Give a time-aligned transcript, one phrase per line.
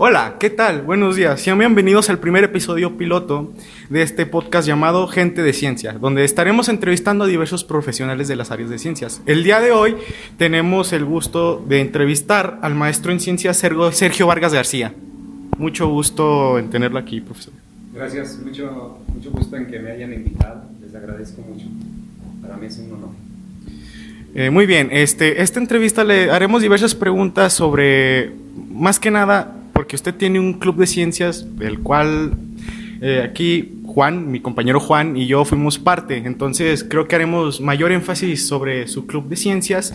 [0.00, 0.82] Hola, ¿qué tal?
[0.82, 1.40] Buenos días.
[1.40, 3.52] Sean bienvenidos al primer episodio piloto
[3.90, 8.52] de este podcast llamado Gente de Ciencia, donde estaremos entrevistando a diversos profesionales de las
[8.52, 9.20] áreas de ciencias.
[9.26, 9.96] El día de hoy
[10.36, 14.94] tenemos el gusto de entrevistar al maestro en ciencias Sergio Vargas García.
[15.58, 17.54] Mucho gusto en tenerlo aquí, profesor.
[17.92, 20.62] Gracias, mucho, mucho gusto en que me hayan invitado.
[20.80, 21.66] Les agradezco mucho.
[22.40, 23.10] Para mí es un honor.
[24.36, 28.30] Eh, muy bien, este, esta entrevista le haremos diversas preguntas sobre,
[28.70, 32.32] más que nada, porque usted tiene un club de ciencias del cual
[33.00, 36.16] eh, aquí Juan, mi compañero Juan y yo fuimos parte.
[36.16, 39.94] Entonces creo que haremos mayor énfasis sobre su club de ciencias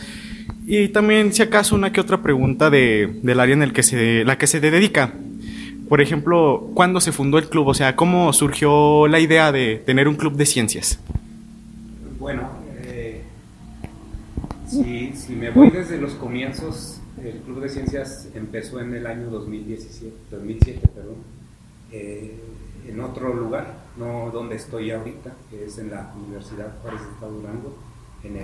[0.66, 4.24] y también si acaso una que otra pregunta de, del área en el que se,
[4.24, 5.16] la que se dedica.
[5.90, 7.68] Por ejemplo, ¿cuándo se fundó el club?
[7.68, 10.98] O sea, ¿cómo surgió la idea de tener un club de ciencias?
[12.20, 12.44] Bueno,
[12.86, 13.22] eh,
[14.66, 19.30] si, si me voy desde los comienzos el Club de Ciencias empezó en el año
[19.30, 21.16] 2017, 2007, perdón,
[21.92, 22.40] eh,
[22.88, 27.32] en otro lugar, no donde estoy ahorita, que es en la Universidad Juárez de Estado
[27.32, 27.78] Durango,
[28.24, 28.36] en,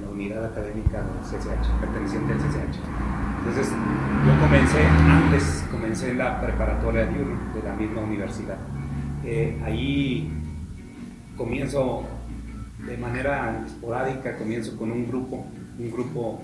[0.00, 2.78] la unidad académica del CCH, perteneciente al CCH.
[3.38, 3.68] Entonces,
[4.26, 8.58] yo comencé, antes comencé en la preparatoria de la misma universidad.
[9.24, 10.32] Eh, ahí
[11.36, 12.04] comienzo
[12.86, 15.46] de manera esporádica, comienzo con un grupo,
[15.78, 16.40] un grupo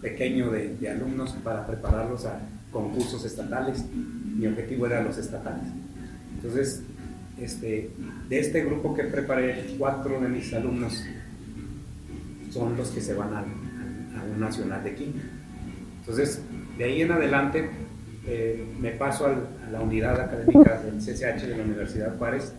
[0.00, 2.40] pequeño de, alumnos para prepararlos a
[2.72, 3.84] concursos estatales.
[3.92, 5.64] Mi objetivo era los estatales.
[6.34, 6.82] Entonces,
[7.38, 7.90] este,
[8.28, 11.04] de este grupo que preparé, cuatro de mis alumnos
[12.50, 13.44] son los que se van a,
[14.32, 15.24] un nacional de química.
[16.00, 16.42] Entonces,
[16.78, 17.70] de ahí en adelante
[18.26, 22.52] eh, me paso a la unidad académica del CCH de la Universidad Juárez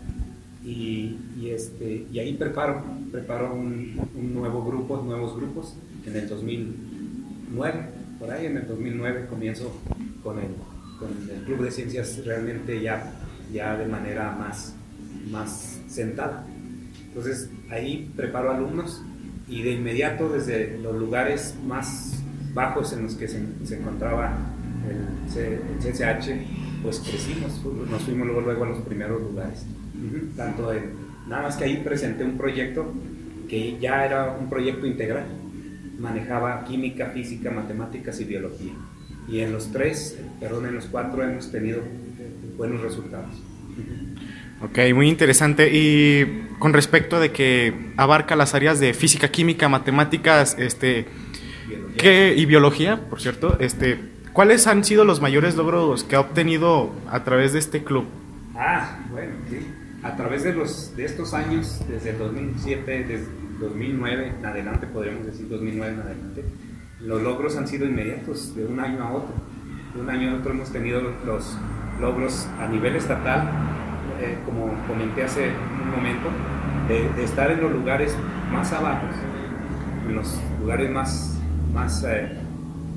[0.64, 6.91] y, este, y ahí preparo, preparo un, un, nuevo grupo, nuevos grupos en el 2000
[8.18, 9.80] por ahí en el 2009 comienzo
[10.22, 10.54] con el,
[10.98, 13.12] con el Club de Ciencias realmente ya,
[13.52, 14.74] ya de manera más,
[15.30, 16.46] más sentada.
[17.08, 19.02] Entonces ahí preparo alumnos
[19.48, 22.22] y de inmediato desde los lugares más
[22.54, 24.36] bajos en los que se, se encontraba
[24.88, 27.60] el, CCH, pues crecimos,
[27.90, 29.64] nos fuimos luego, luego a los primeros lugares.
[30.36, 30.92] Tanto en,
[31.28, 32.92] nada más que ahí presenté un proyecto
[33.48, 35.41] que ya era un proyecto integral
[36.02, 38.72] manejaba química, física, matemáticas y biología.
[39.28, 41.80] Y en los tres, perdón, en los cuatro hemos tenido
[42.56, 43.40] buenos resultados.
[44.60, 45.70] Ok, muy interesante.
[45.72, 51.06] Y con respecto de que abarca las áreas de física, química, matemáticas, este,
[51.96, 53.98] ¿qué, y biología, por cierto, este,
[54.32, 58.06] ¿cuáles han sido los mayores logros que ha obtenido a través de este club?
[58.56, 59.58] Ah, bueno, sí.
[60.02, 65.26] A través de, los, de estos años, desde el 2007, desde 2009 en adelante, podríamos
[65.26, 66.44] decir 2009 en adelante,
[67.00, 69.34] los logros han sido inmediatos, de un año a otro.
[69.94, 71.56] De un año a otro hemos tenido los
[72.00, 73.48] logros a nivel estatal,
[74.20, 75.50] eh, como comenté hace
[75.82, 76.28] un momento,
[76.88, 78.16] de, estar en los lugares
[78.52, 79.06] más abajo,
[80.08, 81.38] en los lugares más,
[81.72, 82.32] más eh,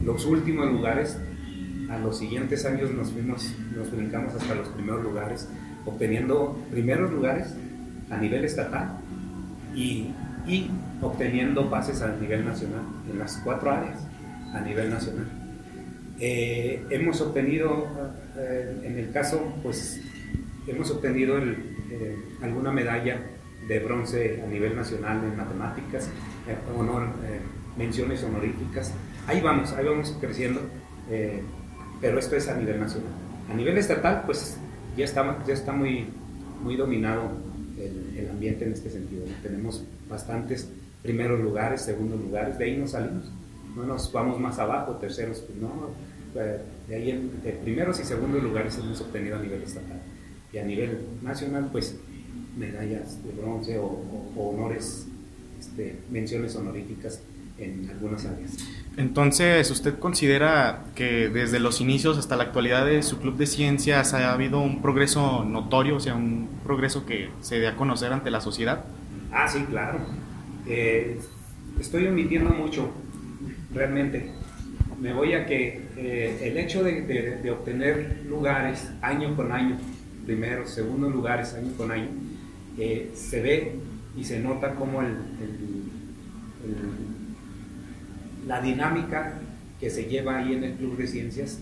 [0.04, 1.20] los últimos lugares.
[1.90, 5.48] A los siguientes años nos fuimos, nos brincamos hasta los primeros lugares,
[5.86, 7.56] obteniendo primeros lugares
[8.10, 8.98] a nivel estatal
[9.76, 10.10] y
[10.48, 10.70] y
[11.02, 14.00] obteniendo pases a nivel nacional, en las cuatro áreas
[14.54, 15.28] a nivel nacional.
[16.20, 17.88] Eh, hemos obtenido,
[18.38, 20.02] eh, en el caso, pues
[20.68, 23.20] hemos obtenido eh, alguna medalla
[23.68, 26.10] de bronce a nivel nacional en matemáticas,
[26.78, 27.08] honor,
[27.78, 28.94] menciones honoríficas.
[29.28, 30.62] Ahí vamos, ahí vamos creciendo,
[32.00, 33.12] pero esto es a nivel nacional.
[33.52, 34.58] A nivel estatal, pues
[34.96, 36.10] ya está, ya está muy,
[36.64, 37.32] muy dominado
[38.18, 39.26] el, ambiente en este sentido.
[39.44, 40.68] Tenemos bastantes
[41.02, 43.32] primeros lugares, segundos lugares, de ahí nos salimos.
[43.76, 45.90] No nos vamos más abajo, terceros, pues no.
[46.36, 47.30] Eh, de ahí en,
[47.64, 50.02] primeros y segundos lugares hemos obtenido a nivel estatal.
[50.52, 51.96] Y a nivel nacional, pues
[52.58, 54.02] medallas de bronce o,
[54.38, 55.08] honores,
[55.60, 57.22] este, menciones honoríficas
[57.58, 58.58] en algunas áreas.
[58.98, 64.14] Entonces, ¿usted considera que desde los inicios hasta la actualidad de su club de ciencias
[64.14, 68.32] ha habido un progreso notorio, o sea, un progreso que se dé a conocer ante
[68.32, 68.86] la sociedad?
[69.34, 70.00] Ah, sí, claro.
[70.66, 71.20] Eh,
[71.80, 72.90] estoy omitiendo mucho,
[73.74, 74.32] realmente.
[75.02, 79.78] Me voy a que eh, el hecho de, obtener lugares año con año,
[80.26, 82.08] primero, segundo lugares año con año,
[82.78, 83.76] eh, se ve
[84.16, 85.18] y se nota como el,
[88.46, 89.40] la dinámica
[89.80, 91.60] que se lleva ahí en el Club de Ciencias,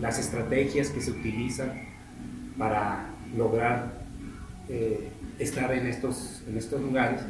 [0.00, 1.72] las estrategias que se utilizan
[2.58, 3.92] para lograr
[5.38, 7.20] estar en estos, en estos lugares,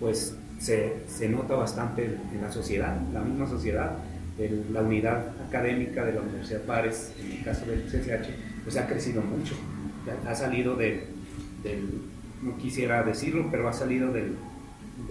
[0.00, 3.98] pues se, se nota bastante en la sociedad, la misma sociedad,
[4.72, 8.30] la unidad académica de la Universidad Pares, en el caso del CCH,
[8.64, 9.54] pues ha crecido mucho.
[10.26, 11.04] Ha salido del,
[12.42, 14.36] no quisiera decirlo, pero ha salido del,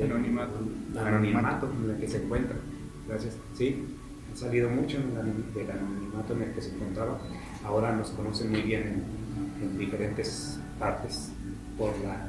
[0.01, 0.59] anonimato.
[0.97, 2.55] anonimato en el que se encuentra.
[3.07, 3.35] Gracias.
[3.55, 3.83] Sí,
[4.33, 7.19] ha salido mucho del anonimato en el que se encontraba.
[7.63, 9.03] Ahora nos conocen muy bien
[9.61, 11.31] en, diferentes partes
[11.77, 12.27] por la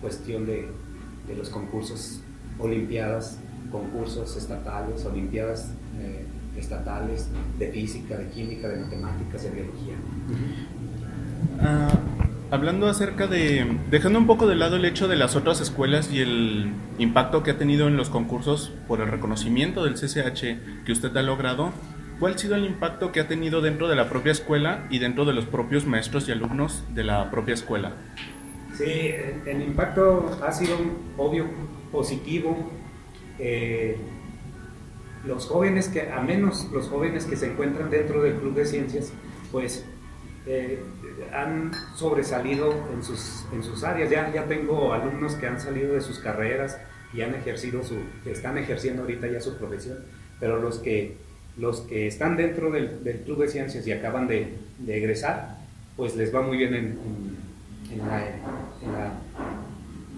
[0.00, 0.68] cuestión de,
[1.26, 2.20] de los concursos,
[2.58, 3.38] olimpiadas,
[3.70, 6.24] concursos estatales, olimpiadas eh,
[6.56, 7.28] estatales
[7.58, 9.94] de física, de química, de matemáticas, de biología.
[11.60, 11.88] Ah,
[12.50, 16.20] hablando acerca de, dejando un poco de lado el hecho de las otras escuelas y
[16.20, 21.14] el impacto que ha tenido en los concursos por el reconocimiento del CCH que usted
[21.16, 21.72] ha logrado,
[22.18, 25.24] ¿cuál ha sido el impacto que ha tenido dentro de la propia escuela y dentro
[25.24, 27.92] de los propios maestros y alumnos de la propia escuela?
[28.74, 29.12] Sí,
[29.46, 30.76] el, impacto ha sido
[31.16, 31.46] obvio,
[31.90, 32.70] positivo.
[33.38, 33.96] Eh,
[35.24, 39.12] los jóvenes que, a menos los jóvenes que se encuentran dentro del Club de Ciencias,
[39.50, 39.84] pues
[40.50, 40.82] eh,
[41.34, 44.10] han sobresalido en sus, en sus áreas.
[44.10, 46.78] Ya, ya tengo alumnos que han salido de sus carreras
[47.12, 49.98] y han ejercido su, están ejerciendo ahorita ya su profesión,
[50.40, 51.16] pero los que,
[51.58, 54.56] los que están dentro del, Club de Ciencias y acaban de,
[54.86, 55.58] egresar,
[55.98, 56.98] pues les va muy bien en,
[57.92, 58.00] en,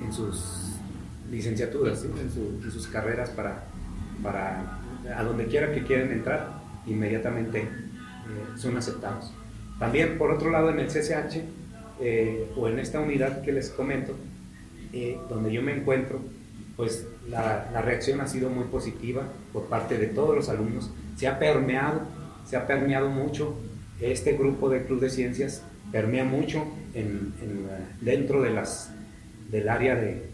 [0.04, 0.76] en, sus
[1.28, 3.64] licenciaturas, en, sus carreras para,
[4.22, 4.78] para
[5.16, 7.68] a donde quiera que quieran entrar, inmediatamente eh,
[8.56, 9.32] son aceptados.
[9.80, 11.42] También, por otro lado, en el CCH
[12.00, 14.14] eh, o en esta unidad que les comento,
[14.92, 16.20] eh, donde yo me encuentro,
[16.76, 19.22] pues la, la, reacción ha sido muy positiva
[19.52, 20.90] por parte de todos los alumnos.
[21.16, 22.02] Se ha permeado,
[22.44, 23.56] se ha permeado mucho.
[24.00, 27.32] Este grupo de Club de Ciencias permea mucho en,
[28.00, 28.92] dentro de las,
[29.50, 30.30] del área de,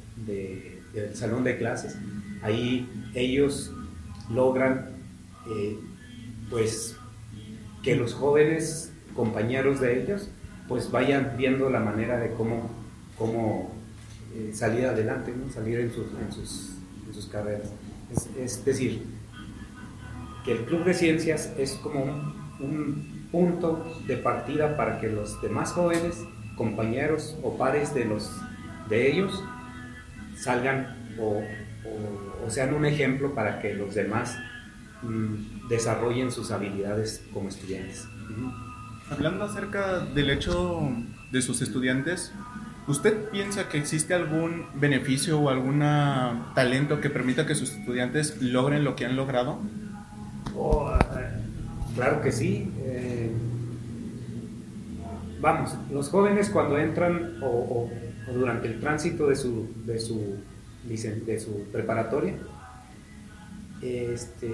[0.93, 1.97] del salón de clases.
[2.43, 3.73] Ahí ellos
[4.31, 4.91] logran
[5.49, 5.79] eh,
[6.51, 6.97] pues
[7.83, 10.31] que los jóvenes compañeros de ellos
[10.69, 12.71] pues vayan viendo la manera de cómo,
[13.17, 13.73] cómo
[14.35, 16.73] eh, salir adelante, salir en sus, en sus,
[17.07, 17.73] en sus carreras.
[18.39, 19.05] Es, decir,
[20.45, 22.03] que el Club de Ciencias es como
[22.61, 26.23] un, punto de partida para que los demás jóvenes,
[26.57, 28.31] compañeros o pares de, los,
[28.89, 29.43] de ellos,
[30.37, 31.43] salgan o,
[32.45, 34.39] o, sean un ejemplo para que los demás
[35.03, 38.07] mm, desarrollen sus habilidades como estudiantes.
[39.09, 40.81] Hablando acerca del hecho
[41.31, 42.33] de sus estudiantes,
[42.89, 45.79] ¿usted piensa que existe algún beneficio o algún
[46.57, 49.61] talento que permita que sus estudiantes logren lo que han logrado?
[50.57, 51.29] Oh, eh,
[51.95, 52.69] claro que sí.
[52.81, 53.31] Eh,
[55.41, 57.89] vamos, los jóvenes cuando entran o,
[58.35, 60.37] durante el tránsito de su, de su,
[60.83, 62.35] de su preparatoria,
[63.83, 64.51] este,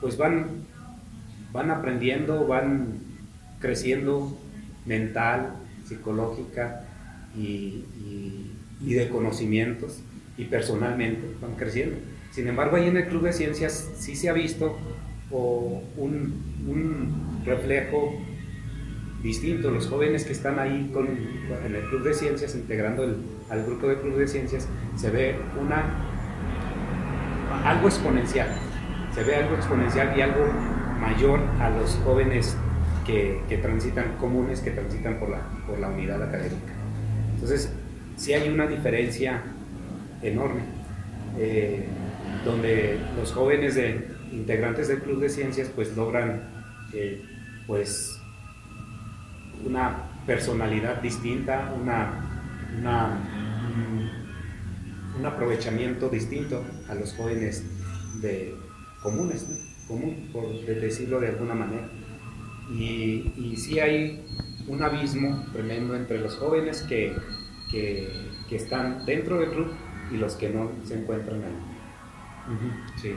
[0.00, 0.66] pues van,
[1.52, 3.11] van aprendiendo, van
[3.62, 4.36] creciendo
[4.84, 5.54] mental,
[5.86, 6.84] psicológica
[7.36, 7.84] y,
[8.80, 10.02] de conocimientos
[10.36, 11.96] y personalmente van creciendo.
[12.32, 14.76] Sin embargo, ahí en el Club de Ciencias sí se ha visto
[15.30, 16.42] un,
[17.44, 18.12] reflejo
[19.22, 19.70] distinto.
[19.70, 23.04] Los jóvenes que están ahí con, en el Club de Ciencias, integrando
[23.48, 25.84] al grupo de Club de Ciencias, se ve una,
[27.64, 28.48] algo exponencial.
[29.14, 30.46] Se ve algo exponencial y algo
[31.00, 32.56] mayor a los jóvenes
[33.04, 36.72] que, transitan, comunes que transitan por la, por la unidad académica.
[37.34, 37.72] Entonces,
[38.16, 39.42] sí hay una diferencia
[40.22, 40.62] enorme,
[41.38, 41.86] eh,
[42.44, 46.42] donde los jóvenes de, integrantes del Club de Ciencias pues logran
[46.92, 47.22] eh,
[47.66, 48.18] pues
[49.64, 52.20] una personalidad distinta, una,
[55.18, 57.64] un aprovechamiento distinto a los jóvenes
[58.20, 58.54] de
[59.02, 59.46] comunes,
[59.86, 61.88] común, por decirlo de alguna manera.
[62.70, 64.24] Y, y sí hay
[64.66, 67.14] un abismo tremendo entre los jóvenes que,
[67.70, 69.72] que, están dentro del club
[70.12, 73.00] y los que no se encuentran ahí.
[73.00, 73.14] Sí.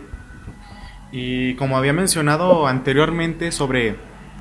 [1.12, 3.96] Y como había mencionado anteriormente sobre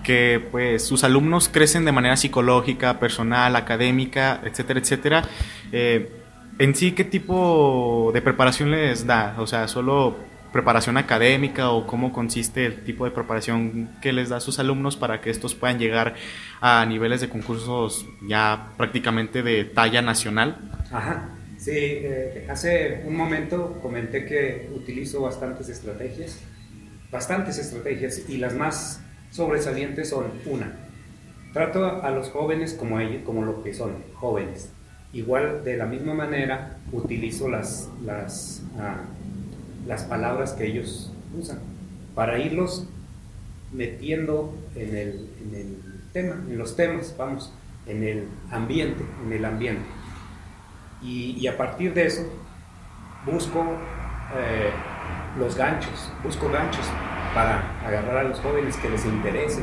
[0.04, 5.24] que pues sus alumnos crecen de manera psicológica, personal, académica, etcétera, etcétera.
[5.72, 6.12] Eh,
[6.58, 9.34] en sí, ¿qué tipo de preparación les da?
[9.38, 10.16] O sea, solo
[10.54, 14.96] preparación académica o cómo consiste el tipo de preparación que les da a sus alumnos
[14.96, 16.14] para que estos puedan llegar
[16.60, 20.70] a niveles de concursos ya prácticamente de talla nacional?
[20.92, 26.38] Ajá, sí, eh, hace un momento comenté que utilizo bastantes estrategias,
[27.10, 30.72] bastantes estrategias y las más sobresalientes son una,
[31.52, 34.70] trato a los jóvenes como ellos, como lo que son, jóvenes.
[35.12, 39.02] Igual de la misma manera utilizo las, las ah,
[39.86, 41.58] las palabras que ellos usan,
[42.14, 42.86] para irlos
[43.72, 45.76] metiendo en el, en el
[46.12, 47.52] tema, en los temas, vamos,
[47.86, 49.84] en el ambiente, en el ambiente.
[51.02, 52.22] Y, a partir de eso
[53.26, 53.60] busco
[54.34, 54.70] eh,
[55.38, 56.86] los ganchos, busco ganchos
[57.34, 59.62] para agarrar a los jóvenes que les interese.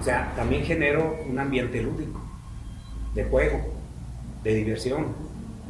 [0.00, 2.20] O sea, también genero un ambiente lúdico,
[3.14, 3.74] de juego,
[4.42, 5.08] de diversión,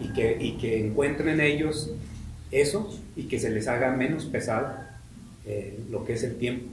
[0.01, 1.91] y que, y que encuentren en ellos
[2.51, 4.75] eso y que se les haga menos pesado
[5.47, 6.67] eh, lo que es el tiempo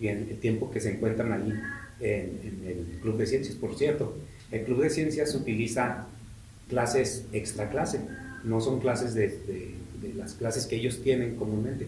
[0.00, 1.52] y el, tiempo que se encuentran allí
[2.00, 3.54] en, en, el Club de Ciencias.
[3.56, 4.16] Por cierto,
[4.50, 6.06] el Club de Ciencias utiliza
[6.68, 8.00] clases extra clase,
[8.44, 11.86] no son clases de, de, de las clases que ellos tienen comúnmente,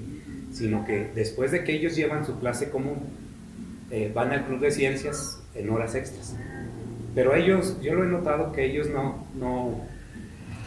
[0.52, 2.98] sino que después de que ellos llevan su clase común,
[3.90, 6.34] eh, van al Club de Ciencias en horas extras.
[7.14, 9.80] Pero ellos, yo lo he notado que ellos no, no,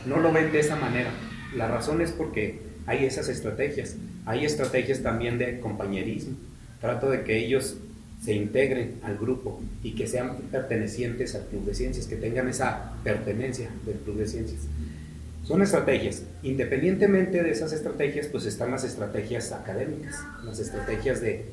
[0.05, 1.11] no lo ven de esa manera.
[1.55, 3.95] La razón es porque hay esas estrategias.
[4.25, 6.35] Hay estrategias también de compañerismo.
[6.81, 7.77] Trato de que ellos
[8.23, 12.93] se integren al grupo y que sean pertenecientes al Club de Ciencias, que tengan esa
[13.03, 14.61] pertenencia del Club de Ciencias.
[15.43, 16.23] Son estrategias.
[16.41, 21.45] Independientemente de esas estrategias, pues están las estrategias académicas, las estrategias de,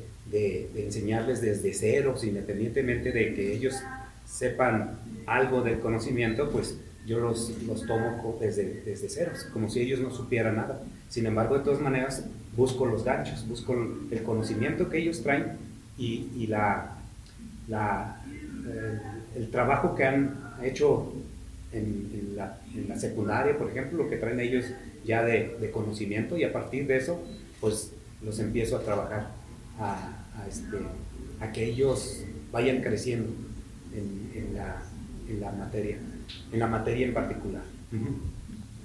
[0.75, 3.75] enseñarles desde ceros, independientemente de que ellos
[4.25, 4.97] sepan
[5.27, 6.75] algo del conocimiento, pues
[7.05, 10.81] yo los, los tomo desde, desde ceros, como si ellos no supieran nada.
[11.09, 13.75] Sin embargo, de todas maneras, busco los ganchos, busco
[14.09, 15.57] el conocimiento que ellos traen
[15.97, 16.97] y, y la,
[17.67, 18.21] la
[18.67, 18.99] eh,
[19.35, 21.11] el trabajo que han hecho
[21.71, 24.65] en, en, la, en, la, secundaria, por ejemplo, lo que traen ellos
[25.03, 27.21] ya de, de, conocimiento y a partir de eso,
[27.59, 27.91] pues
[28.23, 29.31] los empiezo a trabajar,
[29.79, 29.93] a,
[30.37, 30.77] a, este,
[31.41, 33.29] a que ellos vayan creciendo
[33.93, 34.81] en, la,
[35.27, 35.97] en la materia
[36.51, 37.61] en la materia en particular.
[37.91, 38.15] Uh -huh.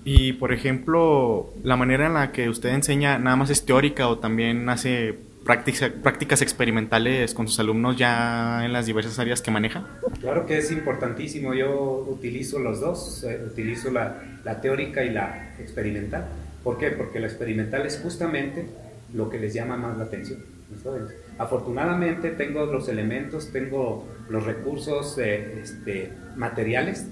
[0.04, 4.18] Y por ejemplo, la manera en la que usted enseña nada más es teórica o
[4.18, 9.86] también hace práctica, prácticas experimentales con sus alumnos ya en las diversas áreas que maneja.
[10.20, 15.54] Claro que es importantísimo, yo utilizo los dos, eh, utilizo la, la teórica y la
[15.58, 16.26] experimental.
[16.64, 16.90] ¿Por qué?
[16.90, 18.66] Porque la experimental es justamente
[19.12, 20.38] lo que les llama más la atención.
[20.82, 21.02] ¿sabes?
[21.38, 27.06] Afortunadamente tengo los elementos, tengo los recursos eh, este, materiales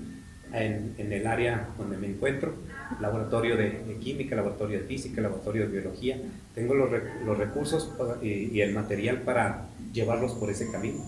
[0.53, 2.55] en, en, el área donde me encuentro,
[3.01, 6.19] laboratorio de, de, química, laboratorio de física, laboratorio de biología.
[6.55, 6.91] Tengo los,
[7.25, 11.03] los recursos y, y, el material para llevarlos por ese camino.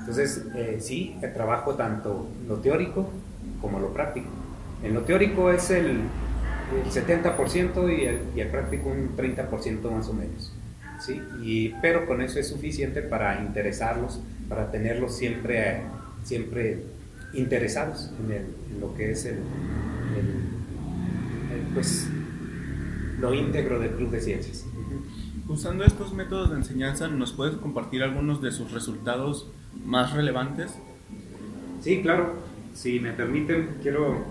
[0.00, 3.10] Entonces, eh, sí, trabajo tanto lo teórico
[3.60, 4.28] como lo práctico.
[4.82, 10.08] En lo teórico es el, el 70% y el, y el práctico un 30% más
[10.08, 10.52] o menos.
[11.00, 11.20] ¿sí?
[11.42, 15.82] Y, pero con eso es suficiente para interesarlos, para tenerlos siempre,
[16.24, 16.82] siempre
[17.32, 19.42] interesados en, el, en lo que es el, el,
[21.74, 22.08] pues,
[23.20, 24.64] lo íntegro del Club de Ciencias.
[25.48, 29.50] Usando estos métodos de enseñanza, ¿nos puedes compartir algunos de sus resultados
[29.84, 30.74] más relevantes?
[31.80, 32.34] Sí, claro.
[32.74, 34.24] Si me permiten, quiero,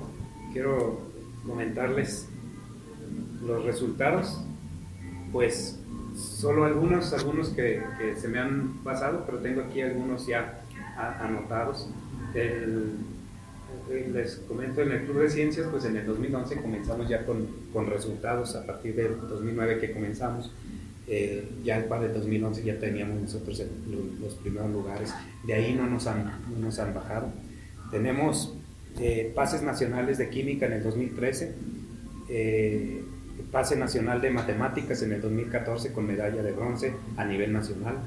[0.53, 1.01] quiero
[1.45, 2.29] comentarles
[3.45, 4.41] los resultados.
[5.31, 5.79] Pues
[6.15, 10.61] solo algunos, algunos que, que, se me han pasado, pero tengo aquí algunos ya
[11.19, 11.89] anotados.
[12.33, 17.87] Les comento en el Club de Ciencias, pues en el 2011 comenzamos ya con, con
[17.87, 20.51] resultados a partir del 2009 que comenzamos.
[21.09, 23.63] Eh, ya para el 2011 ya teníamos nosotros
[24.19, 25.13] los primeros lugares,
[25.45, 27.31] de ahí no nos han, no nos han bajado.
[27.91, 28.53] Tenemos
[28.99, 31.53] eh, pases nacionales de química en el 2013,
[32.29, 33.03] eh,
[33.53, 37.99] pase nacional de matemáticas en el 2014 con medalla de bronce a nivel nacional.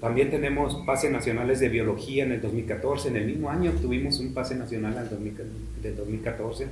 [0.00, 3.08] También tenemos pases nacionales de biología en el 2014.
[3.08, 6.66] En el mismo año tuvimos un pase nacional del 2014,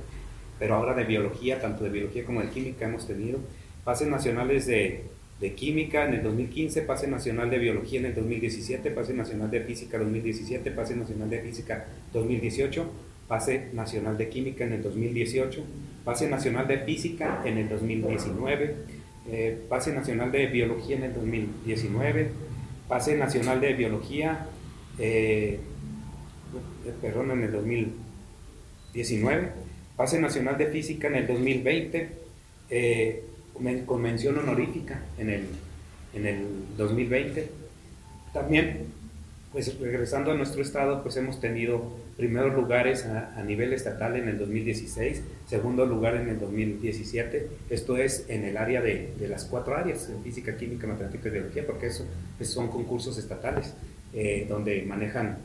[0.59, 3.39] pero ahora de biología, tanto de biología como de química hemos tenido.
[3.83, 5.03] Pases nacionales de,
[5.41, 9.61] de química en el 2015, pase nacional de biología en el 2017, pase nacional de
[9.61, 12.89] física 2017, pase nacional de física 2018,
[13.27, 15.63] pase nacional de química en el 2018,
[16.05, 18.75] pase nacional de física en el 2019,
[19.29, 22.29] eh, pase nacional de biología en el 2019,
[22.87, 24.47] pase nacional de biología,
[24.97, 25.59] eh,
[27.01, 29.51] perdón, en el 2019,
[29.95, 32.09] pase nacional de física en el 2020,
[32.69, 33.23] eh,
[33.85, 35.47] con mención honorífica en el,
[36.13, 36.45] en el
[36.77, 37.49] 2020.
[38.33, 38.87] También,
[39.51, 44.27] pues regresando a nuestro estado, pues hemos tenido primeros lugares a, a, nivel estatal en
[44.27, 49.45] el 2016, segundo lugar en el 2017, esto es en el área de, de las
[49.45, 52.05] cuatro áreas, física, química, matemática y biología, porque eso
[52.37, 53.73] pues son concursos estatales
[54.13, 55.37] eh, donde manejan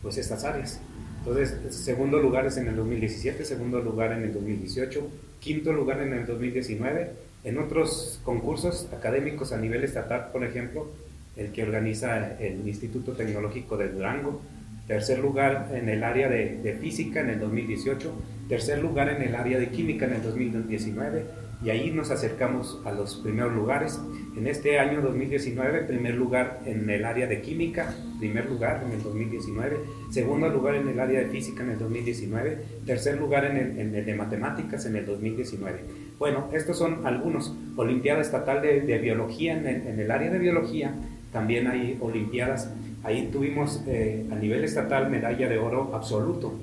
[0.00, 0.80] pues estas áreas.
[1.18, 5.06] Entonces, segundo lugar es en el 2017, segundo lugar en el 2018,
[5.40, 7.10] quinto lugar en el 2019.
[7.44, 10.88] En otros concursos académicos a nivel estatal, por ejemplo,
[11.36, 14.40] el que organiza el Instituto Tecnológico de Durango.
[14.86, 18.12] Tercer lugar en el área de, de física en el 2018.
[18.48, 22.92] Tercer lugar en el área de química en el 2019 y ahí nos acercamos a
[22.92, 23.98] los primeros lugares.
[24.36, 29.02] En este año 2019, primer lugar en el área de química, primer lugar en el
[29.02, 29.76] 2019,
[30.10, 33.94] segundo lugar en el área de física en el 2019, tercer lugar en el, en
[33.94, 35.80] el de matemáticas en el 2019.
[36.18, 37.54] Bueno, estos son algunos.
[37.76, 40.94] Olimpiada Estatal de, de Biología en el, en el, área de biología,
[41.32, 42.70] también hay olimpiadas.
[43.06, 46.54] Ahí tuvimos eh, a nivel estatal medalla de oro absoluto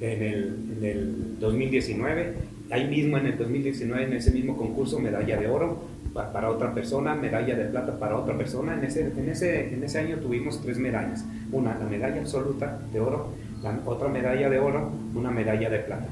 [0.00, 5.36] en el, en el 2019 ahí mismo en el 2019, en ese mismo concurso, medalla
[5.36, 8.74] de oro para otra persona, medalla de plata para otra persona.
[8.74, 11.24] En ese, en ese, en ese año tuvimos tres medallas.
[11.52, 13.28] Una, la medalla absoluta de oro,
[13.62, 16.08] la otra medalla de oro, una medalla de plata.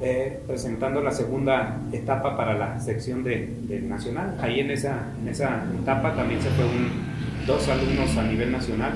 [0.00, 4.36] Eh, presentando la segunda etapa para la sección de, nacional.
[4.40, 7.13] Ahí en esa, en esa etapa también se fue un,
[7.46, 8.92] dos alumnos a nivel nacional.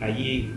[0.00, 0.52] allí,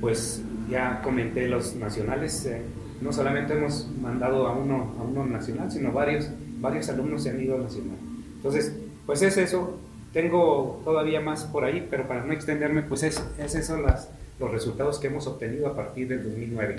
[0.00, 2.46] pues ya comenté los nacionales.
[2.46, 2.62] Eh,
[3.00, 6.28] no solamente hemos mandado a uno, a uno nacional, sino varios,
[6.60, 7.96] varios alumnos se han ido a nacional.
[8.36, 8.74] Entonces,
[9.06, 9.78] pues es eso.
[10.12, 14.50] Tengo todavía más por ahí, pero para no extenderme, pues es, es eso las, los
[14.50, 16.76] resultados que hemos obtenido a partir del 2009,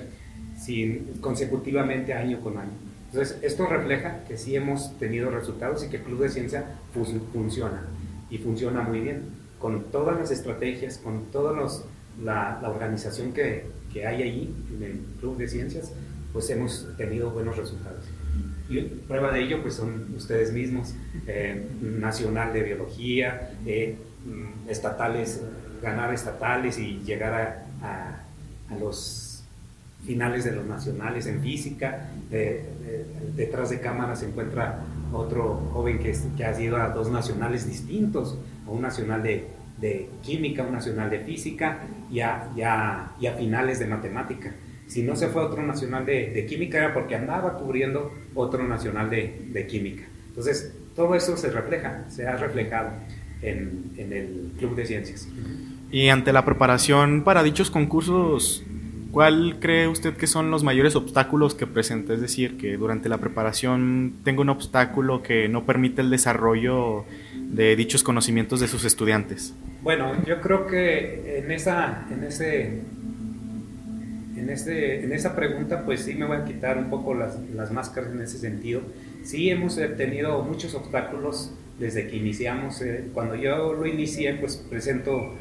[0.58, 2.72] sin, consecutivamente año con año.
[3.12, 6.66] Entonces, esto refleja que sí hemos tenido resultados y que el Club de Ciencia
[7.34, 7.84] funciona
[8.30, 9.24] y funciona muy bien,
[9.60, 11.54] con todas las estrategias, con toda
[12.24, 15.92] la, la, organización que, que hay allí en el Club de Ciencias,
[16.34, 18.04] pues hemos tenido buenos resultados.
[18.68, 20.96] Y prueba de ello pues son ustedes mismos,
[21.28, 25.42] eh, nacional de biología, eh, mm, estatales,
[25.82, 28.26] ganar estatales y llegar a,
[28.70, 29.25] a, los
[30.06, 32.10] finales de los nacionales en física.
[32.32, 32.66] Eh,
[33.36, 34.80] detrás de cámara se encuentra
[35.12, 39.48] otro joven que, que ha ido a dos nacionales distintos, un nacional de,
[39.80, 41.80] de química, un nacional de física
[42.12, 42.50] y a,
[43.20, 44.54] y a finales de matemática.
[44.88, 49.10] Si no se fue a otro nacional de, química era porque andaba cubriendo otro nacional
[49.10, 50.04] de, química.
[50.28, 52.92] Entonces, todo eso se refleja, se ha reflejado
[53.42, 55.28] en, el Club de Ciencias.
[55.92, 58.64] Y ante la preparación para dichos concursos,
[59.16, 62.14] ¿cuál cree usted que son los mayores obstáculos que presenta?
[62.14, 67.78] Es decir, que durante la preparación tenga un obstáculo que no permite el desarrollo de
[67.78, 69.56] dichos conocimientos de sus estudiantes.
[69.84, 72.82] Bueno, yo creo que en, esa, en ese
[74.36, 77.72] en, este, en esa pregunta, pues sí me voy a quitar un poco las, las
[77.72, 78.82] máscaras en ese sentido.
[79.24, 82.82] Sí hemos tenido muchos obstáculos desde que iniciamos.
[82.82, 85.36] Eh, cuando yo lo inicié, pues presento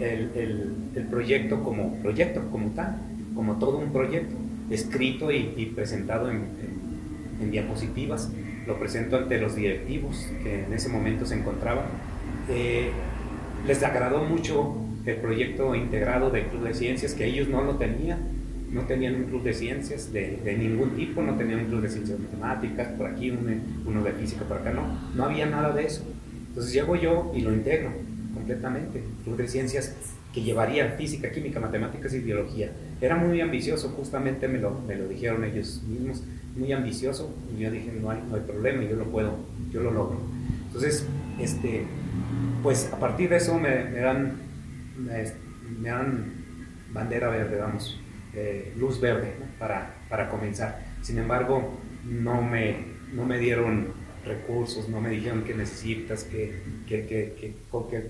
[0.00, 2.96] el, el, el, proyecto como proyecto, como tal,
[3.38, 4.34] como todo un proyecto,
[4.68, 6.42] escrito y, presentado en,
[7.40, 8.32] en, diapositivas.
[8.66, 11.84] Lo presento ante los directivos que en ese momento se encontraban.
[12.50, 12.90] Eh,
[13.64, 14.74] les agradó mucho
[15.06, 18.36] el proyecto integrado del Club de Ciencias, que ellos no lo tenían
[18.72, 21.88] no tenían un club de ciencias de, de, ningún tipo, no tenían un club de
[21.88, 24.82] ciencias matemáticas, por aquí uno, de física, por acá no,
[25.14, 26.02] no había nada de eso.
[26.48, 27.92] Entonces llego yo y lo integro
[28.34, 29.94] completamente, club de ciencias
[30.32, 32.72] que llevaría física, química, matemáticas y biología.
[33.00, 36.22] Era muy ambicioso, justamente me lo, me lo dijeron ellos mismos,
[36.56, 39.36] muy ambicioso, y yo dije, no hay, no hay problema, yo lo puedo,
[39.70, 40.20] yo lo logro.
[40.66, 41.06] Entonces,
[41.40, 41.84] este,
[42.62, 44.36] pues a partir de eso me, me dan,
[44.98, 45.24] me,
[45.80, 46.32] me dan
[46.92, 47.98] bandera verde, vamos,
[48.34, 50.84] eh, luz verde para, para, comenzar.
[51.00, 52.76] Sin embargo, no me,
[53.14, 53.88] no me dieron
[54.24, 57.54] recursos, no me dijeron qué necesitas, qué, qué, qué,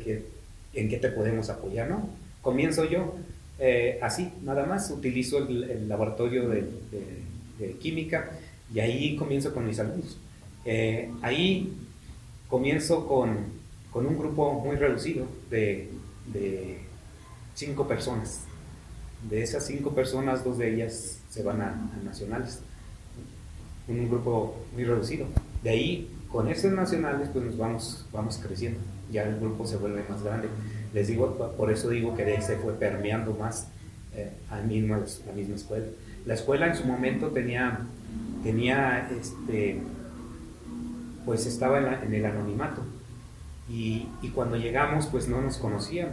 [0.04, 0.24] qué
[0.80, 2.08] en qué te podemos apoyar, ¿no?
[2.42, 3.14] Comienzo yo
[3.58, 6.64] eh, así, nada más, utilizo el, laboratorio de,
[7.80, 8.30] química
[8.72, 10.16] y ahí comienzo con mis alumnos.
[10.64, 11.72] Eh, ahí
[12.48, 13.36] comienzo con,
[13.92, 15.88] con, un grupo muy reducido de,
[17.54, 18.42] cinco personas,
[19.28, 22.60] de esas cinco personas, dos de ellas se van a, nacionales.
[23.88, 25.26] Un grupo muy reducido.
[25.64, 28.78] De ahí, con esos nacionales, pues nos vamos, vamos creciendo.
[29.10, 30.48] Ya el grupo se vuelve más grande.
[30.92, 33.68] Les digo, por eso digo que se fue permeando más
[34.14, 35.86] eh, a mismo, la misma escuela.
[36.26, 37.80] La escuela en su momento tenía,
[38.42, 39.80] tenía este,
[41.24, 42.82] pues estaba en, en el anonimato.
[43.70, 46.08] Y, y, cuando llegamos, pues no nos conocían.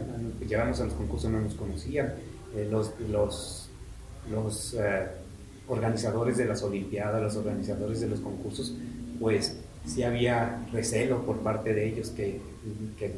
[0.46, 2.12] Llegamos a los concursos, no nos conocían
[2.54, 3.68] eh, los, los,
[4.30, 5.06] los eh,
[5.68, 8.74] organizadores de las Olimpiadas, los organizadores de los concursos,
[9.18, 9.56] pues
[9.86, 12.40] sí había recelo por parte de ellos que,
[12.98, 13.14] que,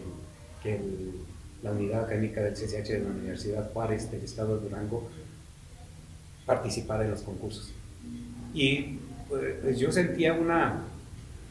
[1.62, 5.08] la unidad académica del CCH de la Universidad Juárez del Estado de Durango
[6.46, 7.72] participara en los concursos.
[8.54, 10.84] Y pues yo sentía una,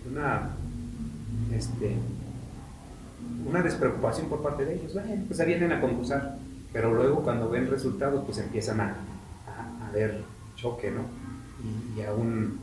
[0.10, 0.52] una
[1.54, 1.98] este,
[3.48, 4.94] una despreocupación por parte de ellos.
[4.94, 6.38] Bueno, pues vienen a concursar,
[6.74, 8.96] pero luego cuando ven resultados, pues empiezan a,
[9.48, 10.22] a, ver
[10.56, 11.02] choque, ¿no?
[11.64, 12.60] Y, y aún,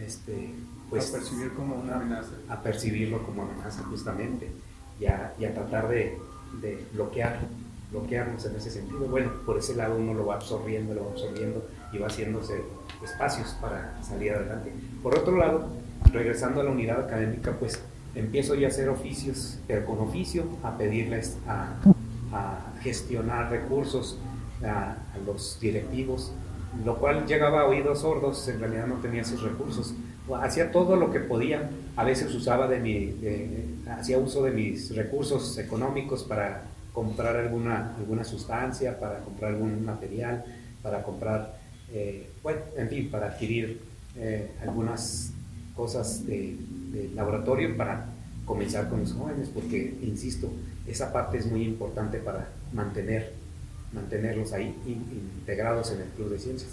[0.00, 0.54] este,
[0.98, 1.14] pues...
[1.14, 2.32] A percibir como una amenaza.
[2.48, 4.50] A percibirlo como amenaza, justamente,
[5.00, 6.18] y a, y a tratar de,
[6.60, 7.38] de bloquear
[7.94, 9.00] bloquearnos en ese sentido.
[9.06, 12.62] Bueno, por ese lado uno lo va absorbiendo, lo va absorbiendo y va haciéndose
[13.02, 14.72] espacios para salir adelante.
[15.02, 15.68] Por otro lado,
[16.12, 17.80] regresando a la unidad académica, pues
[18.14, 21.74] empiezo yo a hacer oficios, pero con oficio, a pedirles a,
[22.82, 24.18] gestionar recursos
[24.64, 26.32] a, los directivos,
[26.84, 29.94] lo cual llegaba a oídos sordos, en realidad no tenía esos recursos.
[30.40, 33.14] Hacía todo lo que podía, a veces usaba de mi,
[33.90, 36.62] hacía uso de mis recursos económicos para
[36.94, 40.44] comprar alguna, alguna sustancia, para comprar algún material,
[40.82, 41.58] para comprar,
[41.92, 43.80] eh, bueno, en fin, para adquirir
[44.16, 45.32] eh, algunas
[45.74, 46.56] cosas de,
[47.14, 48.06] laboratorio para
[48.46, 50.52] comenzar con los jóvenes, porque, insisto,
[50.86, 53.32] esa parte es muy importante para mantener,
[53.92, 56.70] mantenerlos ahí integrados en el Club de Ciencias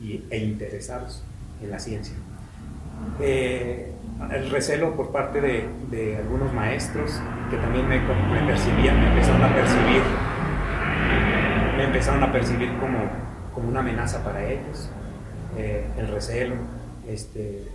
[0.00, 1.22] y, e interesados
[1.62, 2.14] en la ciencia.
[3.20, 3.92] Eh,
[4.32, 7.98] el recelo por parte de, algunos maestros que también me,
[8.46, 10.02] percibían, me empezaron a percibir,
[11.76, 12.98] me empezaron a percibir como,
[13.54, 14.90] como una amenaza para ellos.
[15.56, 16.54] Eh, el recelo,
[17.08, 17.66] este,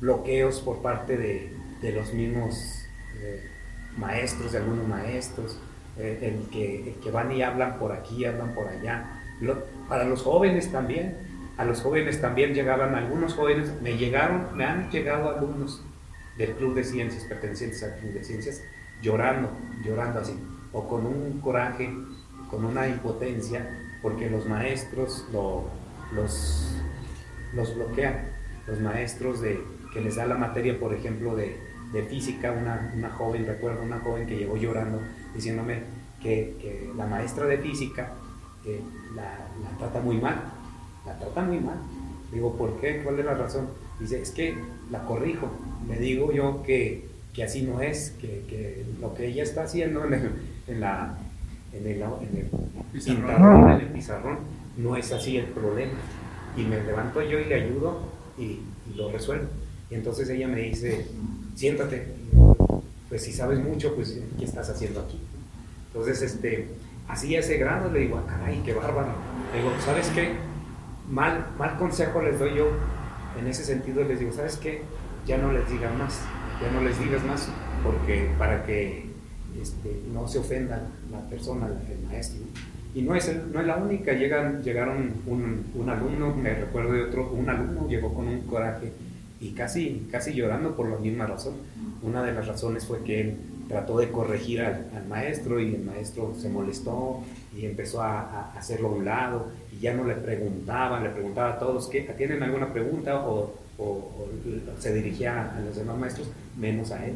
[0.00, 2.86] bloqueos por parte de, de los mismos
[3.20, 3.48] eh,
[3.96, 5.58] maestros, de algunos maestros,
[5.98, 9.22] el, que, el, que, van y hablan por aquí, hablan por allá.
[9.88, 11.16] para los jóvenes también,
[11.56, 15.82] a los jóvenes también llegaban algunos jóvenes, me llegaron, me han llegado alumnos
[16.36, 18.62] del Club de Ciencias, pertenecientes al Club de Ciencias,
[19.00, 19.50] llorando,
[19.82, 20.38] llorando así,
[20.72, 21.90] o con un coraje,
[22.50, 23.66] con una impotencia,
[24.02, 25.26] porque los maestros
[26.12, 26.76] los,
[27.54, 28.28] los bloquean,
[28.66, 29.58] los maestros de,
[29.94, 31.58] que les da la materia, por ejemplo, de,
[31.92, 35.00] de física, una, una, joven, recuerdo una joven que llegó llorando,
[35.34, 35.84] diciéndome
[36.22, 38.12] que, la maestra de física
[38.66, 38.80] eh,
[39.14, 40.55] la trata muy mal,
[41.06, 41.78] la trata muy mal.
[42.32, 43.02] Digo, ¿por qué?
[43.02, 43.68] ¿Cuál es la razón?
[44.00, 44.56] Dice, es que
[44.90, 45.48] la corrijo.
[45.88, 50.04] Le digo yo que, que así no es, que, que, lo que ella está haciendo
[50.04, 50.30] en el,
[50.66, 51.16] en la,
[51.72, 52.50] en el, en el
[52.92, 53.70] pizarrón.
[53.70, 54.38] en el pizarrón,
[54.76, 55.92] no es así el problema.
[56.56, 58.00] Y me levanto yo y le ayudo
[58.38, 59.46] y, y lo resuelvo.
[59.90, 61.06] Y entonces ella me dice,
[61.54, 62.06] siéntate,
[63.08, 65.20] pues si sabes mucho, pues ¿qué estás haciendo aquí?
[65.88, 66.68] Entonces, este,
[67.08, 69.12] así a ese grado le digo, ah, caray, qué bárbaro.
[69.52, 70.32] Le digo, ¿sabes qué?
[71.10, 72.68] Mal, mal consejo les doy yo
[73.38, 74.82] en ese sentido, les digo, ¿sabes qué?
[75.26, 76.20] Ya no les digan más,
[76.62, 77.48] ya no les digas más,
[77.82, 79.06] porque para que
[79.60, 82.42] este, no se ofenda la persona, el maestro.
[82.94, 87.02] Y no es, no es la única, Llegan, llegaron un, un, alumno, me recuerdo de
[87.02, 88.90] otro, un alumno llegó con un coraje
[89.38, 91.54] y casi, casi llorando por la misma razón.
[92.02, 93.36] Una de las razones fue que él
[93.68, 97.22] trató de corregir al, al maestro y el maestro se molestó
[97.56, 101.54] y empezó a, a, hacerlo a un lado y ya no le preguntaban, le preguntaba
[101.54, 103.26] a todos, que ¿tienen alguna pregunta?
[103.26, 104.28] O, o,
[104.78, 107.14] se dirigía a los demás maestros, menos a él,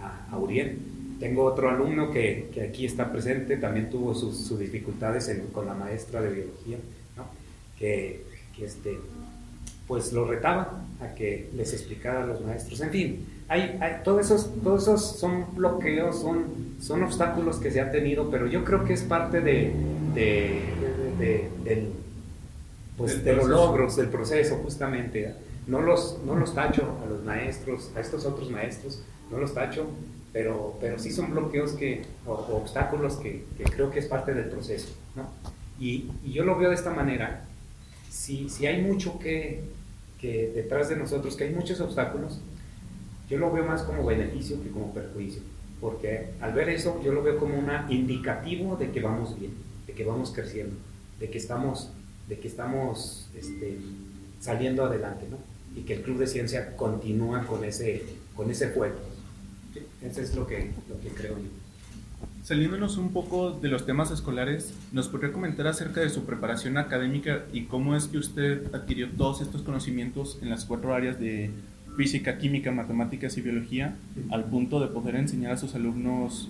[0.00, 0.78] a, a Uriel.
[1.20, 5.74] Tengo otro alumno que, que, aquí está presente, también tuvo sus, sus dificultades con la
[5.74, 6.78] maestra de biología,
[7.16, 7.26] ¿no?
[7.78, 8.24] que,
[8.56, 8.98] que este,
[9.86, 12.80] pues lo retaba a que les explicara a los maestros.
[12.80, 17.80] En fin, hay, hay, todos, esos, todos esos son bloqueos, son, son obstáculos que se
[17.80, 19.72] ha tenido, pero yo creo que es parte de,
[20.14, 20.62] de,
[21.18, 21.92] de, del,
[22.96, 25.34] pues, de los logros del proceso, justamente.
[25.66, 29.86] No los, no los tacho a los maestros, a estos otros maestros, no los tacho,
[30.32, 34.46] pero, pero sí son bloqueos que, o, obstáculos que, que, creo que es parte del
[34.46, 34.88] proceso.
[35.14, 35.28] ¿no?
[35.78, 37.44] Y, y yo lo veo de esta manera
[38.12, 39.62] si, si hay mucho que,
[40.20, 42.40] que detrás de nosotros, que hay muchos obstáculos,
[43.32, 45.40] yo lo veo más como beneficio que como perjuicio.
[45.80, 49.52] Porque al ver eso, yo lo veo como un indicativo de que vamos bien,
[49.86, 50.76] de que vamos creciendo,
[51.18, 51.88] de que estamos,
[52.28, 53.78] de que estamos este,
[54.38, 55.38] saliendo adelante, ¿no?
[55.74, 58.02] Y que el Club de Ciencia continúa con ese,
[58.36, 58.96] con ese fuego.
[60.02, 61.48] Eso es lo que, lo que creo yo.
[62.42, 67.46] Saliéndonos un poco de los temas escolares, ¿nos podría comentar acerca de su preparación académica
[67.50, 71.50] y cómo es que usted adquirió todos estos conocimientos en las cuatro áreas de
[71.96, 73.96] física, química, matemáticas y biología
[74.30, 76.48] al punto de poder enseñar a sus alumnos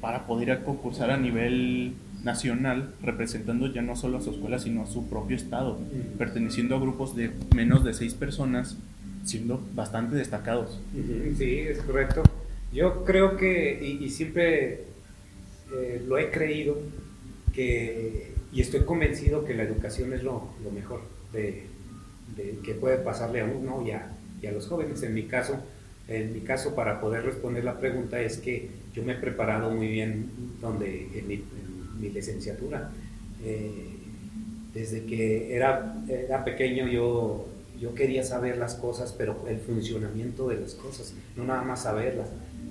[0.00, 4.86] para poder concursar a nivel nacional, representando ya no solo a su escuela, sino a
[4.86, 5.78] su propio estado,
[6.18, 8.76] perteneciendo a grupos de menos de seis personas,
[9.24, 10.80] siendo bastante destacados.
[11.36, 12.22] Sí, es correcto.
[12.72, 14.84] Yo creo que, y siempre
[15.72, 16.78] eh, lo he creído
[17.52, 21.02] que, y estoy convencido que la educación es lo, lo mejor
[21.32, 21.66] de,
[22.62, 24.10] que puede pasarle a uno y a,
[24.44, 25.02] y a, los jóvenes.
[25.02, 25.58] En mi caso,
[26.08, 29.88] en mi caso, para poder responder la pregunta es que yo me he preparado muy
[29.88, 30.30] bien
[30.60, 31.42] donde, en, mi,
[32.10, 32.90] licenciatura.
[33.42, 33.94] Eh,
[34.74, 37.46] desde que era, era pequeño yo,
[37.80, 42.28] yo quería saber las cosas, pero el funcionamiento de las cosas, no nada más saberlas.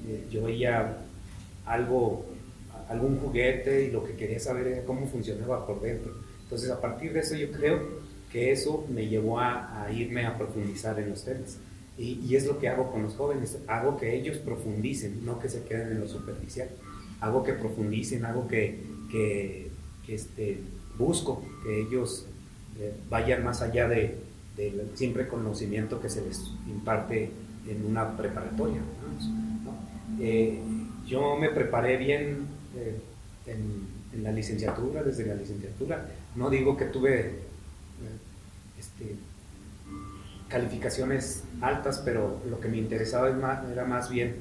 [0.07, 0.97] Eh, yo veía
[1.65, 2.25] algo,
[2.89, 6.13] algún juguete y lo que quería saber era cómo funcionaba por dentro.
[6.43, 8.02] Entonces a partir de eso yo creo
[8.33, 11.59] que eso me llevó a, a irme a profundizar en los temas.
[11.99, 15.47] Y, y, es lo que hago con los jóvenes, hago que ellos profundicen, no que
[15.47, 16.67] se queden en lo superficial.
[17.21, 19.69] Hago que profundicen, hago que, que,
[20.03, 20.57] que este,
[20.97, 22.25] busco que ellos
[22.79, 24.17] eh, vayan más allá de,
[24.57, 27.29] del simple conocimiento que se les imparte
[27.69, 28.81] en una preparatoria.
[30.19, 30.59] Eh,
[31.05, 32.95] yo me preparé bien eh,
[33.45, 36.09] en, en, la licenciatura, desde la licenciatura.
[36.35, 37.52] No digo que tuve
[40.47, 43.29] calificaciones altas, pero lo que me interesaba
[43.71, 44.35] era más bien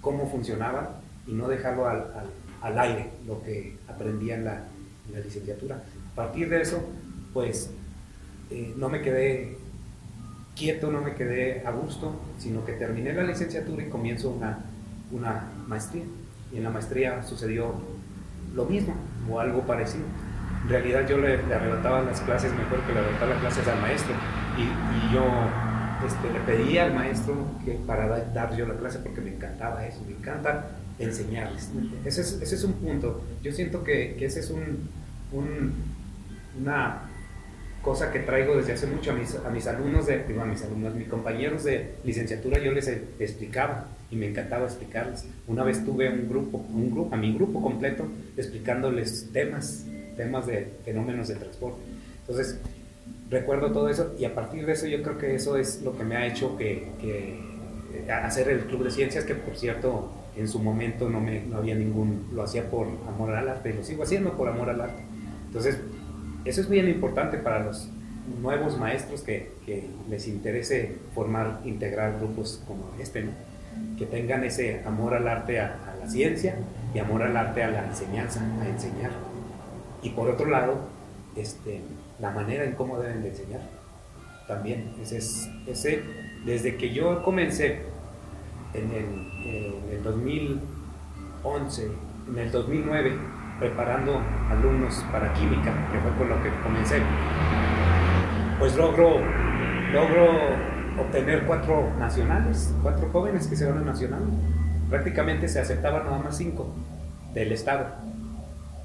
[0.00, 4.64] cómo funcionaba y no dejarlo al, aire, lo que aprendía en la,
[5.08, 5.82] en la, licenciatura.
[6.12, 6.82] A partir de eso,
[7.32, 7.70] pues
[8.50, 9.56] eh, no me quedé
[10.56, 14.58] quieto, no me quedé a gusto, sino que terminé la licenciatura y comienzo una,
[15.10, 16.04] una maestría.
[16.52, 17.74] Y en la maestría sucedió
[18.54, 18.94] lo mismo
[19.30, 20.04] o algo parecido.
[20.62, 23.80] En realidad yo le, le arrebataba las clases mejor que le arrebataba las clases al
[23.80, 24.14] maestro
[24.58, 25.24] y, yo
[26.06, 30.02] este, le pedí al maestro que para dar yo la clase porque me encantaba eso,
[30.06, 31.70] me encanta enseñarles.
[32.04, 33.22] Ese es, ese es un punto.
[33.42, 34.88] Yo siento que, que ese es un,
[35.32, 35.74] un,
[36.60, 37.10] una
[37.82, 40.94] cosa que traigo desde hace mucho a mis, a mis alumnos, de, a mis alumnos,
[40.94, 45.24] mis compañeros de licenciatura, yo les explicaba y me encantaba explicarles.
[45.46, 50.68] Una vez tuve un grupo, un grupo, a mi grupo completo, explicándoles temas, temas de
[50.84, 51.80] fenómenos de transporte.
[52.20, 52.60] Entonces,
[53.28, 56.04] recuerdo todo eso y a partir de eso yo creo que eso es lo que
[56.04, 57.40] me ha hecho que, que
[58.12, 61.74] hacer el Club de Ciencias, que por cierto en su momento no, me, no había
[61.74, 65.02] ningún, lo hacía por amor al arte y lo sigo haciendo por amor al arte.
[65.46, 65.78] Entonces,
[66.44, 67.88] eso es bien importante para los
[68.40, 73.32] nuevos maestros que, que les interese formar, integrar grupos como este, ¿no?
[73.98, 76.56] que tengan ese amor al arte, a, a la ciencia
[76.94, 79.10] y amor al arte a la enseñanza, a enseñar.
[80.02, 80.78] Y por otro lado,
[81.36, 81.82] este,
[82.18, 83.60] la manera en cómo deben de enseñar.
[84.48, 86.02] También, ese es, ese,
[86.44, 87.82] desde que yo comencé
[88.74, 91.88] en el, el 2011,
[92.28, 93.12] en el 2009,
[93.58, 97.00] preparando alumnos para química, que fue con lo que comencé,
[98.58, 99.18] pues logro,
[99.92, 100.30] logro
[100.98, 104.22] obtener cuatro nacionales, cuatro jóvenes que se van a nacional.
[104.88, 106.74] Prácticamente se aceptaban nada más cinco
[107.32, 107.86] del Estado.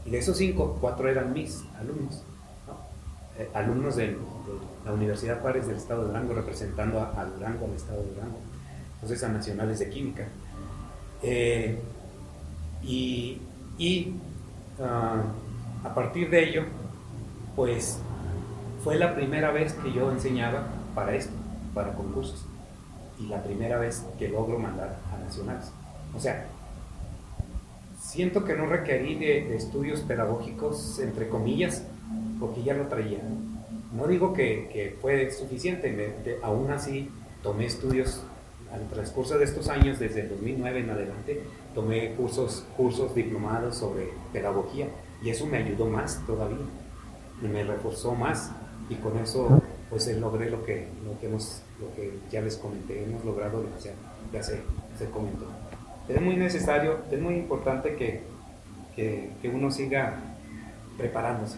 [0.06, 2.24] Y de esos cinco, cuatro eran mis alumnos.
[3.38, 4.16] Eh, alumnos de,
[4.86, 8.38] la Universidad Juárez del Estado de Durango, representando a, Durango, al Estado de Durango,
[8.94, 10.28] entonces a nacionales de química.
[11.24, 11.80] Eh,
[12.84, 13.42] y,
[13.80, 14.16] y
[14.80, 15.24] ah,
[15.84, 16.64] a partir de ello,
[17.56, 18.00] pues
[18.84, 21.34] fue la primera vez que yo enseñaba para esto,
[21.74, 22.46] para concursos,
[23.20, 25.72] y la primera vez que logro mandar a nacionales.
[26.16, 26.46] O sea,
[28.16, 31.84] siento que no requerí de estudios pedagógicos, entre comillas,
[32.40, 33.20] porque ya lo traía.
[33.94, 37.10] No digo que, que fue suficiente, aún así
[37.44, 38.24] tomé estudios
[38.74, 44.10] al transcurso de estos años, desde el 2009 en adelante, tomé cursos, cursos diplomados sobre
[44.34, 44.88] pedagogía
[45.22, 46.66] y eso me ayudó más todavía
[47.42, 48.52] me reforzó más
[48.90, 50.88] y con eso pues logré lo que,
[51.22, 53.70] hemos, lo que ya les comenté, hemos logrado lo
[54.34, 54.62] ya se,
[54.98, 55.46] se comentó.
[56.08, 58.22] Es muy necesario, es muy importante que,
[58.96, 60.20] que, que uno siga
[60.98, 61.58] preparándose.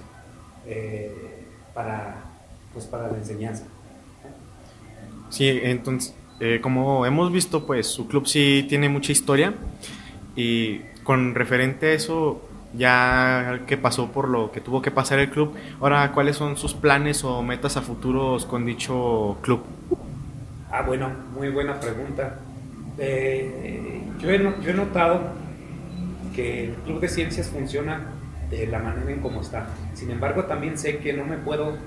[0.66, 1.38] Eh,
[1.78, 2.16] para,
[2.74, 3.66] pues para la enseñanza.
[5.30, 9.54] Sí, entonces, eh, como hemos visto, pues su club sí tiene mucha historia
[10.36, 12.42] y con referente a eso,
[12.74, 16.74] ya que pasó por lo que tuvo que pasar el club, ahora, ¿cuáles son sus
[16.74, 19.62] planes o metas a futuros con dicho club?
[20.72, 22.40] Ah, bueno, muy buena pregunta.
[22.98, 23.87] Eh,
[24.20, 25.22] yo, he, notado
[26.36, 28.14] que el Club de Ciencias funciona
[28.50, 29.68] de la manera en cómo está.
[29.94, 31.78] Sin embargo, también sé que no me puedo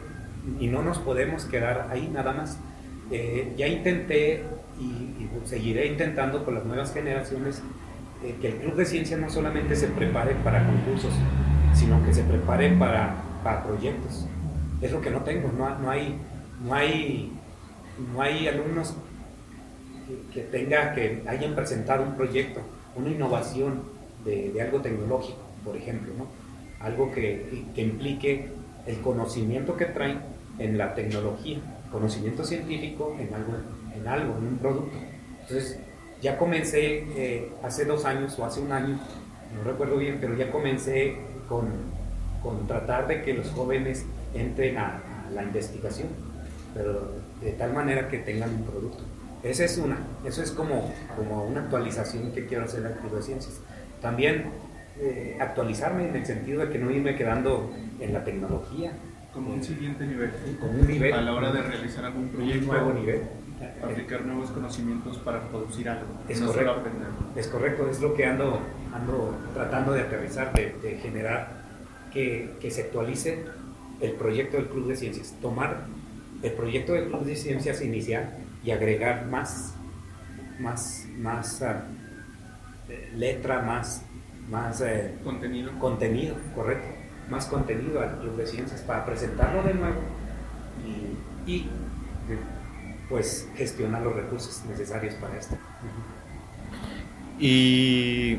[0.58, 2.58] y no nos podemos quedar ahí nada más.
[3.10, 4.44] Eh, ya intenté
[4.78, 7.62] y, seguiré intentando con las nuevas generaciones
[8.22, 11.12] eh, que el Club de Ciencia no solamente se prepare para concursos,
[11.72, 13.16] sino que se prepare para,
[13.64, 14.26] proyectos.
[14.82, 16.18] Es lo que no tengo, no, hay,
[16.62, 17.32] no, hay,
[18.12, 18.94] no hay alumnos
[20.32, 22.60] que, tenga, que hayan presentado un proyecto,
[22.96, 23.82] una innovación
[24.24, 26.26] de, algo tecnológico, por ejemplo, ¿no?
[26.80, 28.48] algo que, que implique
[28.86, 30.20] el conocimiento que traen
[30.58, 31.58] en la tecnología,
[31.90, 33.52] conocimiento científico en algo,
[33.94, 34.96] en algo, en un producto.
[35.42, 35.78] Entonces,
[36.20, 39.00] ya comencé eh, hace dos años o hace un año,
[39.56, 41.16] no recuerdo bien, pero ya comencé
[41.48, 41.68] con,
[42.42, 45.02] con tratar de que los jóvenes entren a,
[45.34, 46.08] la investigación,
[46.74, 49.04] pero de tal manera que tengan un producto.
[49.42, 53.60] Esa es una, eso es como, como una actualización que quiero hacer en de Ciencias.
[54.02, 54.50] También
[54.98, 58.92] eh, actualizarme en el sentido de que no irme quedando en la tecnología.
[59.32, 60.30] Como un siguiente nivel.
[60.60, 61.14] Como un nivel.
[61.14, 62.60] A la hora de realizar algún proyecto.
[62.60, 63.22] Un nuevo nivel.
[63.82, 66.06] Aplicar nuevos conocimientos para producir algo.
[66.28, 66.82] Es correcto.
[67.36, 68.60] Es correcto, es lo que ando,
[68.92, 71.62] ando tratando de aterrizar, de, generar
[72.12, 73.44] que, que se actualice
[74.00, 75.34] el proyecto del Club de Ciencias.
[75.40, 75.84] Tomar
[76.42, 78.30] el proyecto del Club de Ciencias inicial
[78.64, 79.74] y agregar más,
[80.58, 84.02] más, más uh, letra, más,
[84.50, 85.72] más eh, contenido.
[85.78, 86.88] contenido, correcto,
[87.30, 90.00] más contenido al Club de Ciencias para presentarlo de nuevo
[91.46, 91.68] y,
[93.08, 95.56] pues gestionar los recursos necesarios para esto.
[97.40, 98.38] Y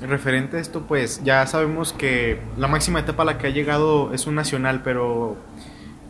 [0.00, 4.12] referente a esto, pues ya sabemos que la máxima etapa a la que ha llegado
[4.12, 5.36] es un nacional, pero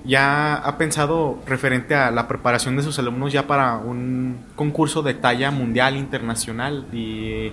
[0.04, 5.14] ya ha pensado referente a la preparación de sus alumnos ya para un concurso de
[5.14, 6.86] talla mundial, internacional.
[6.92, 7.52] Y,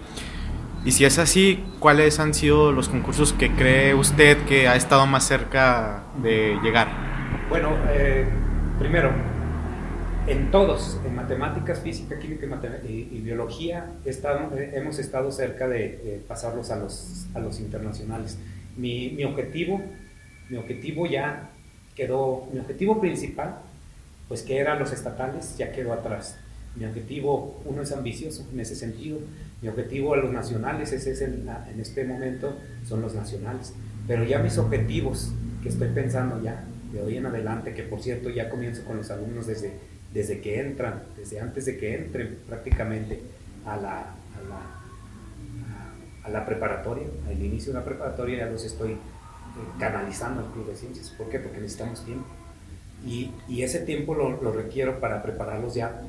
[0.84, 5.06] y si es así, ¿cuáles han sido los concursos que cree usted que ha estado
[5.08, 6.90] más cerca de llegar?
[7.50, 8.28] Bueno, eh,
[8.80, 9.12] primero,
[10.28, 12.48] en todos, en matemáticas, física, química
[12.84, 18.38] y, biología, eh, hemos estado cerca de, pasarlos a los, a los internacionales.
[18.76, 19.82] Mi, mi objetivo,
[20.50, 21.51] mi objetivo ya
[21.96, 23.60] quedó, mi objetivo principal,
[24.28, 26.38] pues que eran los estatales, ya quedó atrás.
[26.76, 29.20] Mi objetivo, uno es ambicioso en ese sentido,
[29.62, 32.56] mi objetivo a los nacionales, ese es en, en este momento,
[32.88, 33.74] son los nacionales.
[34.08, 38.30] Pero ya mis objetivos, que estoy pensando ya, de hoy en adelante, que por cierto
[38.30, 39.74] ya comienzo con los alumnos desde,
[40.14, 43.22] desde que entran, desde antes de que entren prácticamente
[43.66, 44.62] a la, a la,
[46.24, 48.98] a la preparatoria, al inicio de la preparatoria ya los estoy
[49.80, 51.10] canalizando al Club de Ciencias.
[51.12, 51.40] ¿Por qué?
[51.40, 52.28] Porque necesitamos tiempo.
[53.06, 56.02] Y, y ese tiempo lo, lo, requiero para prepararlos ya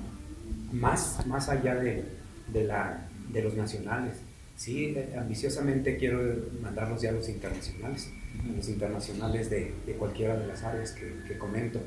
[0.72, 2.04] más, más allá de,
[2.52, 4.16] de, la, de los nacionales.
[4.56, 6.20] Sí, ambiciosamente quiero
[6.60, 8.10] mandarlos ya a los internacionales,
[8.54, 11.80] los internacionales de, de cualquiera de las áreas que, que comento.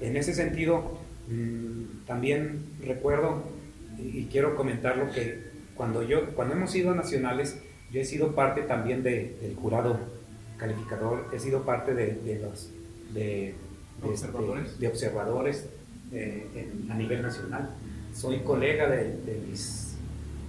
[0.00, 0.98] En ese sentido,
[1.28, 3.44] mmm, también recuerdo
[3.98, 7.58] y quiero comentar lo que cuando, yo, cuando hemos ido a nacionales,
[7.90, 9.98] yo he sido parte también de, del jurado
[10.62, 12.70] calificador, he sido parte de, los
[13.12, 13.56] de,
[14.00, 15.68] observadores, de, observadores
[16.12, 17.70] eh, a nivel nacional.
[18.14, 19.96] Soy colega de, mis,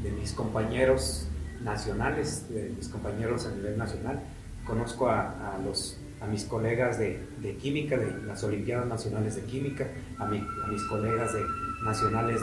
[0.03, 1.27] de mis compañeros
[1.63, 4.19] nacionales, de mis compañeros a nivel nacional.
[4.67, 9.87] Conozco a, los, a mis colegas de, química, de las Olimpiadas Nacionales de Química,
[10.19, 11.41] a, mi, a mis colegas de,
[11.83, 12.39] nacionales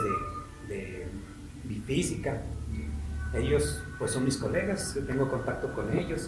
[0.67, 1.07] de,
[1.85, 2.41] física.
[3.33, 6.27] Ellos pues son mis colegas, tengo contacto con ellos.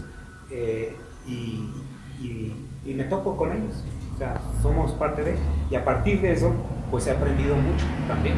[0.49, 0.95] Eh,
[1.27, 1.69] y,
[2.21, 3.83] y, me topo con ellos.
[4.15, 5.35] O sea, somos parte de,
[5.71, 6.53] y a partir de eso,
[6.91, 8.35] pues he aprendido mucho también.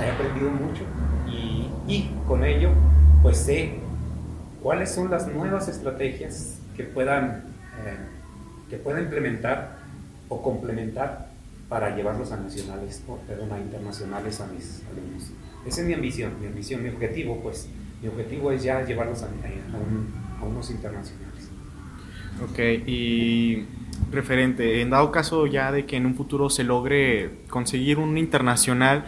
[0.00, 0.84] He aprendido mucho
[1.26, 2.70] y, y con ello,
[3.22, 3.78] pues sé
[4.62, 7.44] cuáles son las nuevas estrategias que puedan,
[7.84, 7.96] eh,
[8.70, 9.78] que pueda implementar
[10.28, 11.28] o complementar
[11.68, 15.30] para llevarlos a nacionales, o, perdón, a internacionales a mis alumnos.
[15.66, 17.68] Esa es mi ambición, mi ambición, mi objetivo, pues
[18.00, 21.27] mi objetivo es ya llevarlos a, a, a unos internacionales.
[22.42, 23.64] Ok, y
[24.12, 29.06] referente, en dado caso ya de que en un futuro se logre conseguir un internacional,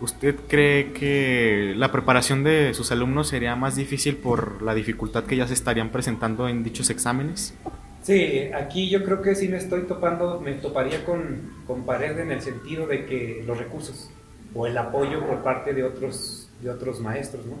[0.00, 5.36] ¿usted cree que la preparación de sus alumnos sería más difícil por la dificultad que
[5.36, 7.54] ya se estarían presentando en dichos exámenes?
[8.02, 12.30] Sí, aquí yo creo que sí me estoy topando, me toparía con, con pared en
[12.30, 14.10] el sentido de que los recursos
[14.54, 17.56] o el apoyo por parte de otros, de otros maestros, ¿no?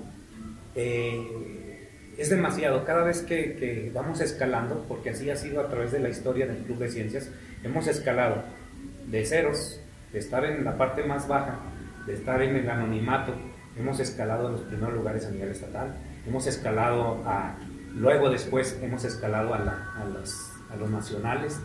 [0.74, 1.57] Eh,
[2.18, 2.84] es demasiado.
[2.84, 6.58] Cada vez que, vamos escalando, porque así ha sido a través de la historia del
[6.58, 7.30] Club de Ciencias,
[7.62, 8.42] hemos escalado
[9.06, 9.80] de ceros,
[10.12, 11.60] de estar en la parte más baja,
[12.06, 13.34] de estar en el anonimato,
[13.78, 15.94] hemos escalado a los primeros lugares a nivel estatal,
[16.26, 17.56] hemos escalado a,
[17.94, 19.58] luego después hemos escalado a,
[20.12, 21.60] los, nacionales,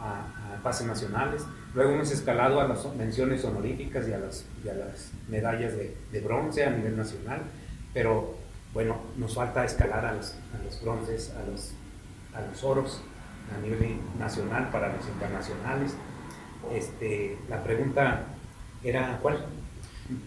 [0.00, 1.44] a, a, pases nacionales,
[1.74, 6.64] luego hemos escalado a las menciones honoríficas y a las, y las medallas de bronce
[6.64, 7.42] a nivel nacional,
[7.92, 8.37] pero
[8.74, 10.34] bueno, nos falta escalar a los,
[10.82, 11.72] bronces, a los,
[12.34, 13.02] a los oros
[13.56, 15.94] a nivel nacional para los internacionales.
[16.72, 18.24] Este, la pregunta
[18.84, 19.46] era ¿cuál?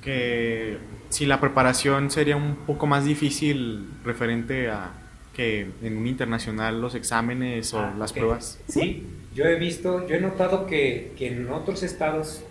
[0.01, 0.77] Que
[1.09, 4.91] si la preparación sería un poco más difícil referente a
[5.35, 8.59] que en un internacional los exámenes o ah, las pruebas.
[8.67, 12.43] Sí, yo he visto, yo he notado que, que en otros estados,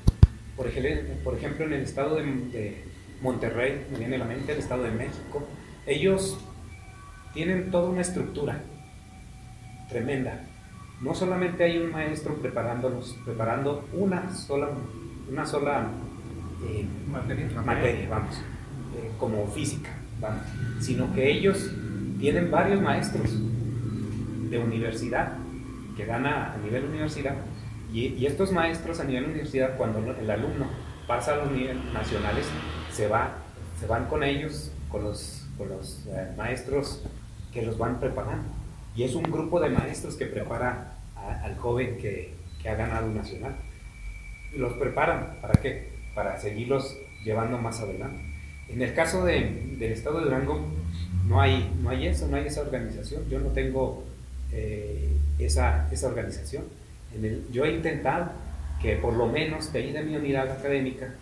[0.56, 2.84] por ejemplo, por ejemplo en el estado de,
[3.20, 5.46] Monterrey, me viene a la mente, el Estado de México.
[5.90, 6.38] Ellos
[7.34, 8.60] tienen toda una estructura
[9.88, 10.44] tremenda.
[11.00, 14.68] No solamente hay un maestro preparándolos, preparando una sola,
[15.28, 15.88] una sola
[16.64, 18.08] eh, materia.
[18.08, 18.36] vamos,
[18.96, 20.44] eh, como física, vamos,
[20.78, 21.72] sino que ellos
[22.20, 23.36] tienen varios maestros
[24.48, 25.38] de universidad
[25.96, 27.34] que dan a, nivel universidad
[27.92, 30.66] y, estos maestros a nivel universidad cuando el alumno
[31.08, 32.46] pasa a los niveles nacionales
[32.92, 33.32] se va
[33.80, 37.02] se van con ellos con los, con los eh, maestros
[37.52, 38.48] que los van preparando
[38.96, 40.94] y es un grupo de maestros que prepara
[41.44, 43.54] al joven que, que ha ganado nacional
[44.56, 48.30] los preparan para qué para seguirlos llevando más adelante
[48.68, 50.66] en el caso de, del estado de Durango
[51.30, 53.22] no hay, no hay eso, no hay esa organización.
[53.30, 54.04] Yo no tengo
[54.52, 55.08] eh,
[55.38, 56.64] esa, esa, organización.
[57.14, 58.32] En el, yo he intentado
[58.82, 61.14] que por lo menos de ahí de mi unidad académica,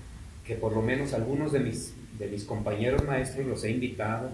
[0.46, 4.30] que por lo menos algunos de mis, de mis compañeros maestros los he invitado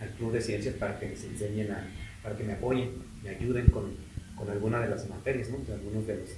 [0.00, 1.88] al Club de Ciencias para que les enseñen, a,
[2.22, 2.90] para que me apoyen,
[3.22, 3.94] me ayuden con,
[4.36, 5.58] con alguna de las materias, ¿no?
[5.58, 6.28] de algunos de, los,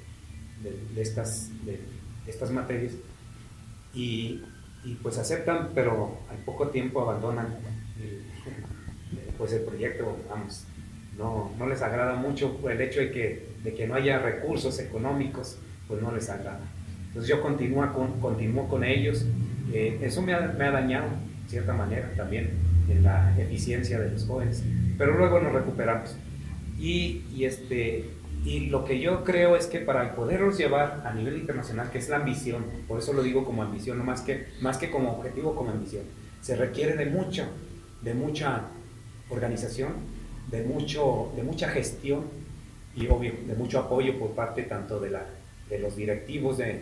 [0.95, 1.81] de, estas, de
[2.27, 2.93] estas materias.
[3.95, 4.43] Y,
[4.85, 7.57] y pues aceptan, pero al poco tiempo abandonan
[9.39, 10.65] pues el proyecto, vamos,
[11.17, 15.59] no, no les agrada mucho el hecho de que, de que no haya recursos económicos,
[15.89, 16.61] pues no les agrada.
[17.09, 19.25] Entonces yo continúo con, continúo con ellos.
[19.73, 21.09] Eh, eso me ha, me ha dañado,
[21.45, 22.51] de cierta manera, también
[22.89, 24.63] en la eficiencia de los jóvenes.
[24.97, 26.17] Pero luego nos recuperamos.
[26.79, 28.05] Y, y, este,
[28.45, 32.09] y lo que yo creo es que para poderlos llevar a nivel internacional, que es
[32.09, 35.55] la ambición, por eso lo digo como ambición, no más que, más que como objetivo,
[35.55, 36.05] como ambición,
[36.41, 37.45] se requiere de mucho,
[38.03, 38.63] de mucha
[39.29, 39.93] organización,
[40.51, 42.25] de, mucho, de mucha gestión
[42.95, 45.27] y obvio, de mucho apoyo por parte tanto de, la,
[45.69, 46.81] de los directivos del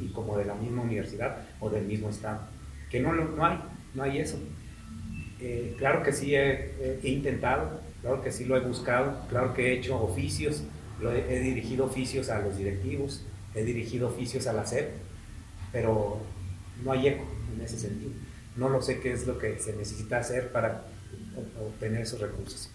[0.00, 2.40] Y como de la misma universidad o del mismo Estado.
[2.90, 3.58] Que no, no hay,
[3.94, 4.38] no hay eso.
[5.40, 9.78] Eh, claro que sí he, intentado, claro que sí lo he buscado, claro que he
[9.78, 10.64] hecho oficios,
[11.00, 13.24] lo he, he, dirigido oficios a los directivos,
[13.54, 14.90] he dirigido oficios a la SEP,
[15.72, 16.20] pero
[16.84, 17.24] no hay eco
[17.54, 18.12] en ese sentido
[18.56, 20.84] no lo sé qué es lo que se necesita hacer para
[21.58, 22.70] obtener esos recursos,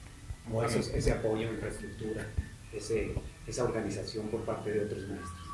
[0.51, 2.25] o ese apoyo, infraestructura,
[2.73, 3.13] ese,
[3.45, 5.44] esa organización por parte de otros maestros.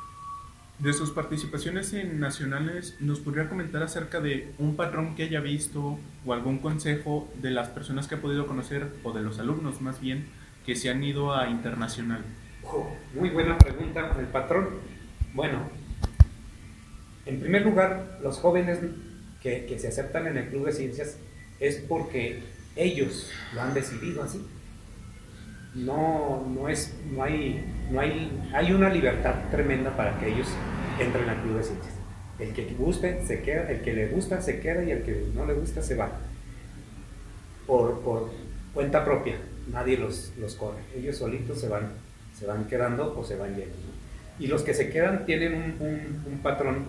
[0.82, 6.00] De sus participaciones en nacionales, ¿nos podría comentar acerca de un patrón que haya visto
[6.26, 10.00] o algún consejo de las personas que ha podido conocer o de los alumnos más
[10.00, 10.26] bien
[10.66, 12.24] que se han ido a internacional?
[12.64, 14.70] Oh, muy buena pregunta, el patrón.
[15.34, 15.70] Bueno,
[17.26, 18.80] en primer lugar, los jóvenes
[19.40, 21.16] que, se aceptan en el Club de Ciencias
[21.60, 22.42] es porque
[22.74, 24.44] ellos lo han decidido así.
[25.74, 30.48] No, no es, no hay, no hay, hay una libertad tremenda para que ellos
[31.00, 31.94] entren al Club de Ciencias.
[32.38, 35.46] El que guste se queda, el que le gusta se queda y el que no
[35.46, 36.10] le gusta se va.
[37.66, 38.30] Por, por
[38.74, 39.36] cuenta propia,
[39.70, 40.80] nadie los, los corre.
[40.96, 41.92] Ellos solitos se van,
[42.38, 43.76] se van quedando o se van yendo.
[44.38, 46.84] Y los que se quedan tienen un, un, un patrón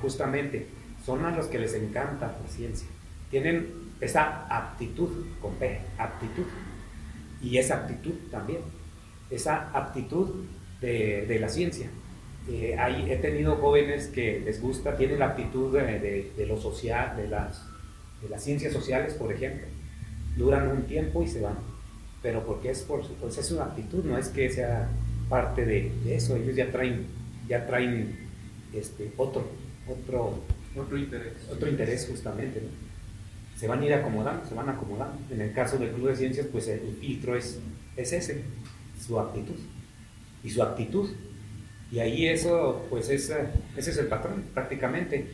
[0.00, 0.66] justamente
[1.04, 2.86] son a los que les encanta la ciencia.
[3.30, 3.68] Tienen
[4.00, 6.44] esa aptitud con P, aptitud.
[7.42, 8.60] Y esa aptitud también,
[9.30, 10.44] esa aptitud
[10.80, 11.88] de, la ciencia.
[12.48, 12.76] Eh,
[13.08, 17.64] he tenido jóvenes que les gusta, tienen la aptitud de, lo social, de las,
[18.22, 19.66] de las ciencias sociales, por ejemplo.
[20.36, 21.58] Duran un tiempo y se van.
[22.22, 24.88] Pero porque es por pues es una aptitud, no es que sea
[25.28, 26.36] parte de, eso.
[26.36, 27.06] Ellos ya traen,
[27.48, 28.16] ya traen
[28.72, 29.44] este, otro,
[29.88, 30.38] otro
[30.76, 31.32] otro interés.
[31.50, 32.62] Otro interés justamente,
[33.62, 35.16] Se van a ir acomodando, se van acomodando.
[35.30, 37.60] En el caso del Club de Ciencias, pues el filtro es,
[37.96, 38.42] es ese,
[39.00, 39.54] su aptitud
[40.42, 41.08] y su actitud.
[41.92, 45.26] Y ahí eso, pues ese es el patrón prácticamente.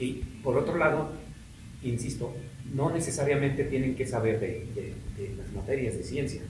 [0.00, 1.12] Y por otro lado,
[1.80, 2.34] insisto,
[2.74, 4.92] no necesariamente tienen que saber de,
[5.36, 6.42] las materias de ciencia,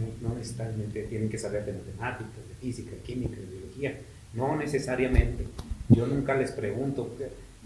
[0.00, 4.00] no, no, necesariamente tienen que saber de matemáticas, de física, de química, de biología,
[4.32, 5.44] no necesariamente.
[5.90, 7.14] Yo nunca les pregunto,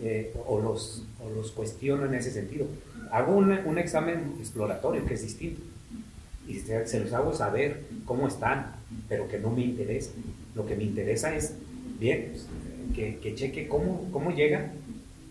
[0.01, 2.66] eh, o, los, o los cuestiono en ese sentido.
[3.11, 5.61] Hago un, un examen exploratorio que es distinto
[6.49, 8.74] y se, los hago saber cómo están,
[9.09, 10.11] pero que no me interesa.
[10.55, 11.55] Lo que me interesa es,
[11.99, 12.47] bien, pues,
[12.95, 14.72] que, que, cheque cómo, cómo llegan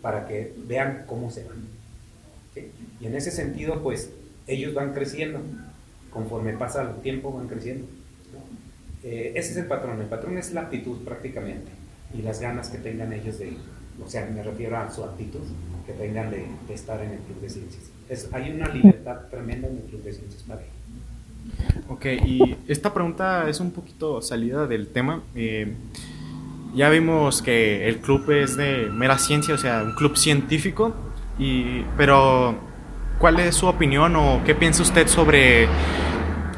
[0.01, 1.68] para que vean cómo se van.
[2.99, 4.12] Y en ese sentido, pues
[4.47, 5.39] ellos van creciendo,
[6.12, 7.86] conforme pasa el tiempo van creciendo.
[9.03, 11.72] Eh, ese es el patrón, el patrón es la actitud prácticamente
[12.14, 13.53] y las ganas que tengan ellos de,
[14.06, 15.41] o sea, me refiero a su actitud
[15.86, 17.84] que tengan de, estar en el Club de Ciencias.
[18.10, 20.74] Es, hay una libertad tremenda en el Club de Ciencias para ellos.
[21.89, 25.22] Ok, y esta pregunta es un poquito salida del tema.
[25.36, 25.74] Eh,
[26.74, 30.93] ya vimos que el club es de mera ciencia, o sea, un club científico,
[31.38, 32.56] y, pero
[33.20, 35.68] ¿cuál es su opinión o qué piensa usted sobre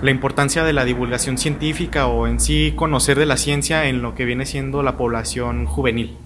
[0.02, 4.14] la importancia de la divulgación científica o en sí conocer de la ciencia en lo
[4.16, 6.18] que viene siendo la población juvenil?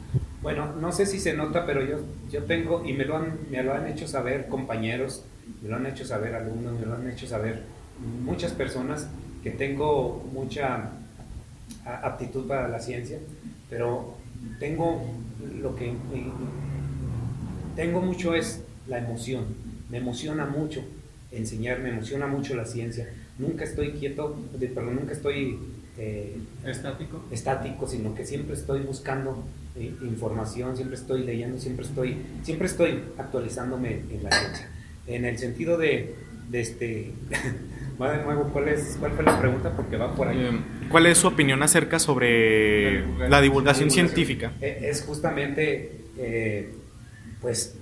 [0.47, 1.97] Bueno, no sé si se nota, pero yo,
[2.31, 5.25] yo tengo, y me lo, han, me lo han hecho saber compañeros,
[5.61, 7.63] me lo han hecho saber alumnos, me lo han hecho saber
[8.23, 9.09] muchas personas,
[9.43, 10.91] que tengo mucha
[11.83, 13.19] aptitud para la ciencia,
[13.69, 14.15] pero
[14.57, 15.01] tengo
[15.61, 15.93] lo que
[17.75, 19.47] tengo mucho es la emoción.
[19.89, 20.81] Me emociona mucho
[21.33, 23.09] enseñar, me emociona mucho la ciencia.
[23.37, 24.39] Nunca estoy quieto,
[24.73, 25.59] perdón, nunca estoy
[25.97, 27.25] eh, estático.
[27.31, 29.43] estático, sino que siempre estoy buscando
[29.80, 34.69] eh, información, siempre estoy leyendo, siempre estoy, siempre estoy actualizándome en la ciencia.
[35.07, 36.15] En el sentido de,
[36.49, 37.11] de este,
[38.01, 39.75] va de nuevo, ¿cuál, es, ¿cuál fue la pregunta?
[39.75, 40.38] Porque va por ahí.
[40.39, 40.59] Eh,
[40.89, 44.53] ¿Cuál es su opinión acerca sobre la divulgación, científica?
[44.61, 46.01] Es justamente,
[47.41, 47.75] pues,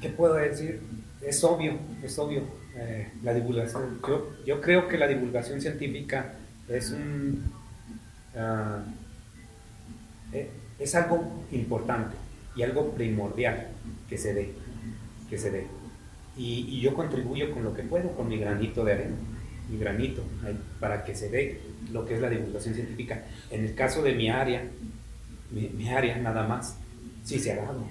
[0.00, 0.80] ¿qué puedo decir?
[1.22, 2.42] Es obvio, es obvio.
[3.22, 6.34] la divulgación, yo, yo creo que la divulgación científica
[6.68, 7.42] es un...
[8.36, 8.82] Ah,
[10.32, 10.50] eh,
[10.82, 12.16] es algo importante
[12.56, 13.68] y algo primordial
[14.08, 14.52] que se dé,
[15.28, 15.66] que se dé.
[16.36, 19.16] Y, yo contribuyo con lo que puedo, con mi granito de arena,
[19.70, 20.22] mi granito,
[20.80, 21.60] para que se dé
[21.92, 23.24] lo que es la divulgación científica.
[23.50, 24.64] En el caso de mi área,
[25.50, 26.76] mi, área nada más,
[27.24, 27.84] sí se ha dado,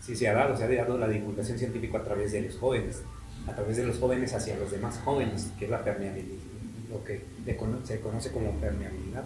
[0.00, 3.02] sí se ha dado, se ha dado la divulgación científica a través de los jóvenes,
[3.46, 6.54] a través de los jóvenes hacia los demás jóvenes, que es la permeabilidad
[6.94, 7.24] lo que
[7.84, 9.24] se conoce como permeabilidad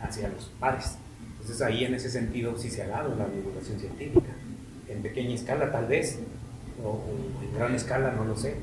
[0.00, 0.96] hacia los pares.
[1.48, 4.28] Entonces ahí en ese sentido sí se ha dado la divulgación científica,
[4.86, 6.18] en pequeña escala tal vez,
[6.84, 7.02] o,
[7.42, 8.56] en gran escala no lo sé,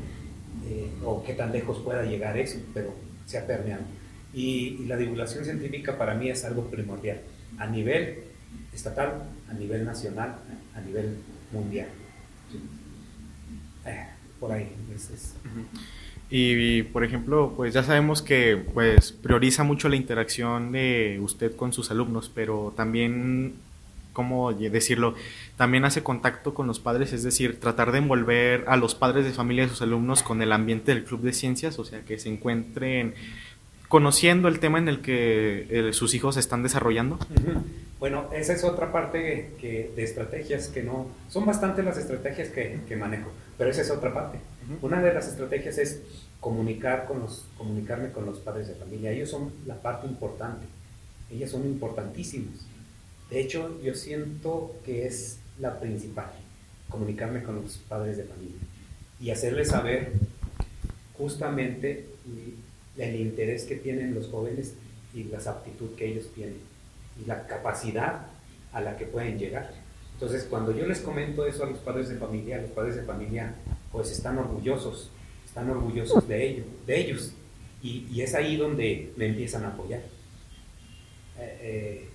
[0.67, 2.93] eh, o qué tan lejos pueda llegar eso, pero
[3.25, 3.81] se ha permeado.
[4.35, 7.21] Y, la divulgación científica para mí es algo primordial,
[7.57, 8.19] a nivel
[8.71, 10.35] estatal, a nivel nacional,
[10.75, 11.17] a nivel
[11.51, 11.87] mundial.
[13.87, 14.05] Eh,
[14.39, 14.71] por ahí.
[14.93, 15.33] Es,
[16.29, 21.71] y, por ejemplo, pues ya sabemos que pues prioriza mucho la interacción de usted con
[21.71, 23.53] sus alumnos, pero también,
[24.11, 25.13] ¿cómo decirlo?
[25.55, 29.31] También hace contacto con los padres, es decir, tratar de envolver a los padres de
[29.31, 32.29] familia de sus alumnos con el ambiente del club de ciencias, o sea, que se
[32.29, 33.13] encuentren
[33.95, 37.17] conociendo el tema en el que eh, sus hijos están desarrollando.
[37.97, 41.07] Bueno, esa es otra parte que, de estrategias que no...
[41.29, 44.39] Son bastantes las estrategias que, que manejo, pero esa es otra parte.
[44.81, 46.01] Una de las estrategias es
[46.41, 49.11] comunicar con los, comunicarme con los padres de familia.
[49.11, 50.65] Ellos son la parte importante.
[51.31, 52.65] Ellos son importantísimos.
[53.29, 56.33] De hecho, yo siento que es la principal,
[56.89, 58.59] comunicarme con los padres de familia
[59.21, 60.11] y hacerles saber
[61.17, 62.09] justamente
[62.97, 64.75] el interés que tienen los jóvenes
[65.13, 66.57] y la aptitud que ellos tienen
[67.21, 68.27] y la capacidad
[68.73, 69.71] a la que pueden llegar.
[70.13, 73.53] Entonces, cuando yo les comento eso a los padres de familia, los padres de familia
[73.91, 75.09] pues están orgullosos,
[75.45, 77.33] están orgullosos de ellos, de ellos.
[77.81, 80.01] Y, es ahí donde me empiezan a apoyar.
[81.37, 82.09] Eh, eh,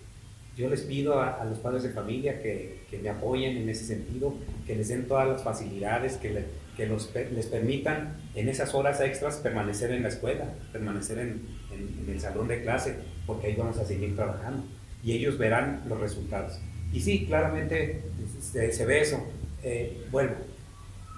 [0.56, 4.34] yo les pido a, los padres de familia que, me apoyen en ese sentido,
[4.66, 6.44] que les den todas las facilidades, que,
[6.80, 11.60] que les permitan en esas horas extras permanecer en la escuela, permanecer en,
[12.08, 14.64] el salón de clase, porque ahí vamos a seguir trabajando.
[15.02, 16.58] Y ellos verán los resultados.
[16.92, 18.02] Y sí, claramente
[18.40, 19.24] se, ve eso.
[19.62, 20.32] Eh, bueno,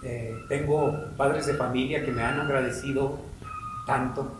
[0.04, 3.18] eh, tengo padres de familia que me han agradecido
[3.86, 4.32] tanto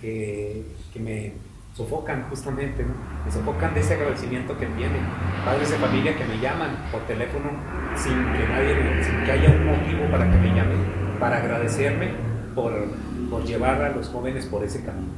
[0.00, 0.62] que,
[0.92, 1.32] que me
[1.78, 2.92] sofocan justamente, ¿no?
[3.24, 5.00] me sofocan de ese agradecimiento que tienen.
[5.44, 7.50] Padres de familia que me llaman por teléfono
[7.96, 10.78] sin que nadie, sin que haya un motivo para que me llamen,
[11.20, 12.08] para agradecerme
[12.52, 12.72] por,
[13.30, 15.12] por llevar a los jóvenes por ese camino.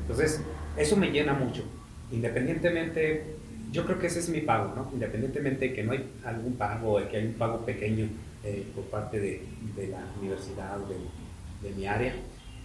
[0.00, 0.42] Entonces,
[0.78, 1.64] eso me llena mucho.
[2.10, 3.36] Independientemente,
[3.70, 4.88] yo creo que ese es mi pago, ¿no?
[4.94, 8.08] Independientemente de que no hay algún pago, de que hay un pago pequeño
[8.42, 9.42] eh, por parte de,
[9.76, 12.14] de, la universidad o de, mi área,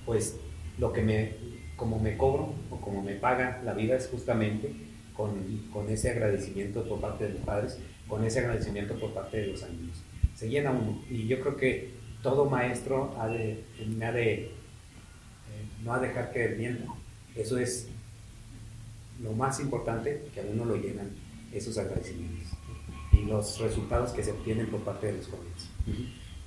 [0.05, 0.37] pues
[0.77, 1.33] lo que me,
[1.81, 4.71] como me cobro o como me paga la vida es justamente
[5.17, 5.31] con,
[5.73, 9.63] con ese agradecimiento por parte de mis padres, con ese agradecimiento por parte de los
[9.63, 9.97] amigos.
[10.35, 11.89] Se llena uno y yo creo que
[12.21, 13.63] todo maestro ha de,
[13.99, 14.51] ha de, eh,
[15.83, 16.85] no ha de dejar que mienta.
[17.35, 17.87] Eso es
[19.19, 21.09] lo más importante que a uno lo llenan
[21.51, 22.47] esos agradecimientos
[23.11, 25.71] y los resultados que se obtienen por parte de los jóvenes.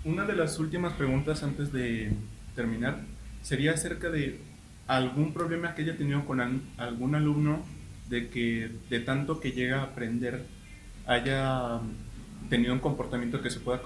[0.05, 2.13] Una de las últimas preguntas antes de
[2.55, 3.01] terminar
[3.43, 4.54] sería acerca de
[4.87, 6.41] algún problema que haya tenido con
[6.77, 7.63] algún alumno
[8.09, 10.45] de que de tanto que llega a aprender
[11.07, 11.81] haya
[12.51, 13.81] tenido un comportamiento que se pueda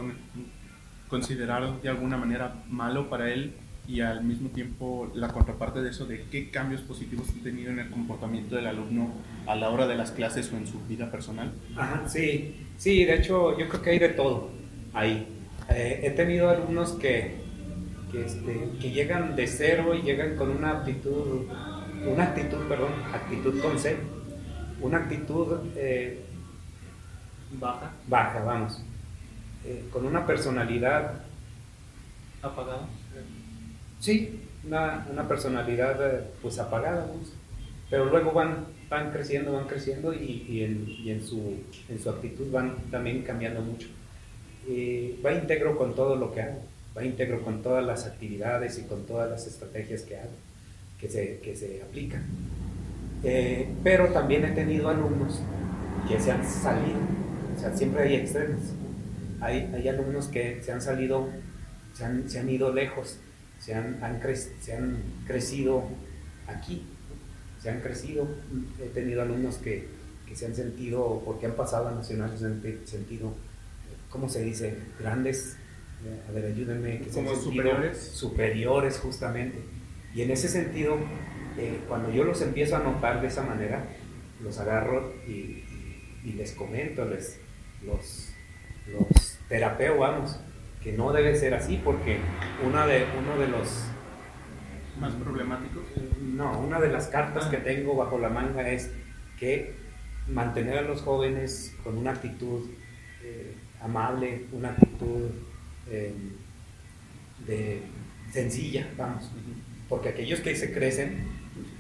[1.09, 3.53] considerar de alguna manera malo para él
[3.87, 7.79] y al mismo tiempo la contraparte de eso de qué cambios positivos han tenido en
[7.79, 9.15] el comportamiento del alumno
[9.47, 11.51] a la hora de las clases o en su vida personal.
[12.07, 14.51] Sí, sí, de hecho yo creo que hay de todo
[14.93, 15.27] ahí.
[15.71, 17.37] Eh, he tenido alumnos que,
[18.11, 21.47] que, este, que, llegan de cero y llegan con una actitud,
[22.07, 23.97] una actitud, perdón, actitud con C,
[24.81, 26.25] una actitud eh,
[27.59, 28.83] baja, baja, vamos,
[29.65, 31.23] eh, con una personalidad
[32.43, 32.89] apagada.
[34.01, 37.07] Sí, una, una personalidad eh, pues apagada,
[37.91, 42.09] pero luego van, van creciendo, van creciendo y, y, en, y en, su, en, su,
[42.11, 43.89] actitud van también cambiando mucho.
[45.25, 46.63] va íntegro con todo lo que hago,
[46.97, 50.31] va íntegro con todas las actividades y con todas las estrategias que hago,
[51.01, 52.25] que se, que se aplican.
[53.25, 55.41] Eh, pero también he tenido alumnos
[56.09, 56.99] que se han salido,
[57.57, 58.61] o sea, siempre hay extremos.
[59.41, 61.29] Hay, hay alumnos que se han salido,
[61.95, 63.19] se han, se han ido lejos
[63.61, 63.99] se han,
[64.61, 65.85] se han crecido
[66.47, 66.85] aquí,
[67.61, 68.29] se han crecido.
[68.81, 69.89] He tenido alumnos que,
[70.27, 73.35] que, se han sentido, porque han pasado a nacionales, se han sentido,
[74.11, 74.79] ¿cómo se dice?
[74.99, 75.57] Grandes,
[76.29, 77.01] a ver, ayúdenme.
[77.01, 77.99] Que ¿Como superiores?
[77.99, 79.59] Superiores, justamente.
[80.15, 80.97] Y en ese sentido,
[81.59, 83.85] eh, cuando yo los empiezo a notar de esa manera,
[84.43, 85.65] los agarro y,
[86.25, 87.41] y les comento, les,
[87.85, 88.33] los,
[88.87, 90.39] los terapeo, vamos
[90.83, 92.19] que no debe ser así porque
[92.65, 93.85] una de, uno de los...
[95.01, 95.85] ¿Más problemáticos?
[96.21, 98.91] No, una de las cartas que tengo bajo la manga es
[99.39, 99.75] que
[100.27, 102.69] mantener a los jóvenes con una actitud
[103.23, 105.31] eh, amable, una actitud
[105.91, 106.13] eh,
[107.47, 107.83] de
[108.33, 109.31] sencilla, vamos,
[109.89, 111.27] porque aquellos que se crecen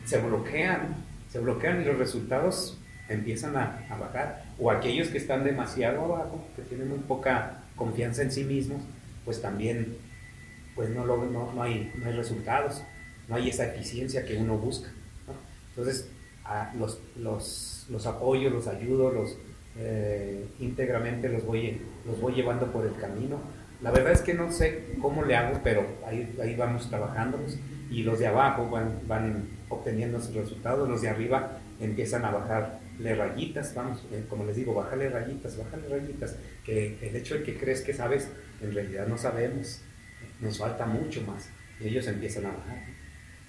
[0.04, 2.78] se bloquean, se bloquean y los resultados
[3.08, 8.22] empiezan a, a bajar, o aquellos que están demasiado abajo, que tienen muy poca confianza
[8.22, 8.82] en sí mismos,
[9.24, 9.96] pues también
[10.78, 11.02] pues no,
[11.60, 12.84] hay, no hay resultados,
[13.26, 14.88] no hay esa eficiencia que uno busca.
[15.70, 16.08] Entonces,
[16.78, 19.36] los, los, los, apoyo, los ayudo, los
[19.76, 23.40] eh, íntegramente los voy, los voy llevando por el camino.
[23.80, 27.38] La verdad es que no sé cómo le hago, pero ahí, ahí vamos trabajando
[27.90, 33.14] y los de abajo van, van obteniendo sus resultados, los de arriba empiezan a bajarle
[33.14, 37.56] rayitas, vamos, eh, como les digo, bájale rayitas, bájale rayitas, que el hecho de que
[37.56, 38.28] crees que sabes,
[38.60, 39.82] en realidad no sabemos,
[40.40, 41.50] nos falta mucho más,
[41.80, 42.82] y ellos empiezan a bajar.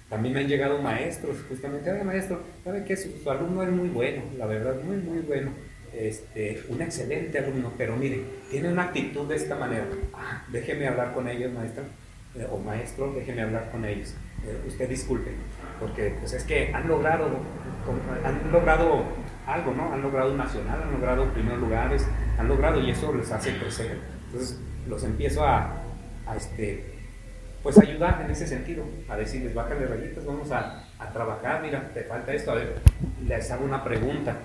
[0.08, 3.88] También me han llegado maestros, justamente, oye maestro, ¿sabe que su, su, alumno es muy
[3.88, 5.52] bueno, la verdad, muy, muy bueno,
[5.92, 11.12] este, un excelente alumno, pero mire, tiene una actitud de esta manera, ah, déjeme hablar
[11.12, 11.84] con ellos, maestro,
[12.36, 14.14] eh, o maestro, déjeme hablar con ellos,
[14.46, 15.32] eh, usted disculpe,
[15.78, 17.28] porque pues es que han logrado,
[18.24, 19.04] han logrado
[19.46, 19.92] algo, ¿no?
[19.92, 22.06] Han logrado nacional, han logrado primeros lugares,
[22.38, 23.98] han logrado y eso les hace crecer.
[24.26, 25.82] Entonces los empiezo a,
[26.36, 26.84] este,
[27.62, 32.04] pues ayudar en ese sentido, a decirles, bájale rayitas, vamos a, a, trabajar, mira, te
[32.04, 32.76] falta esto, a ver,
[33.26, 34.36] les hago una pregunta,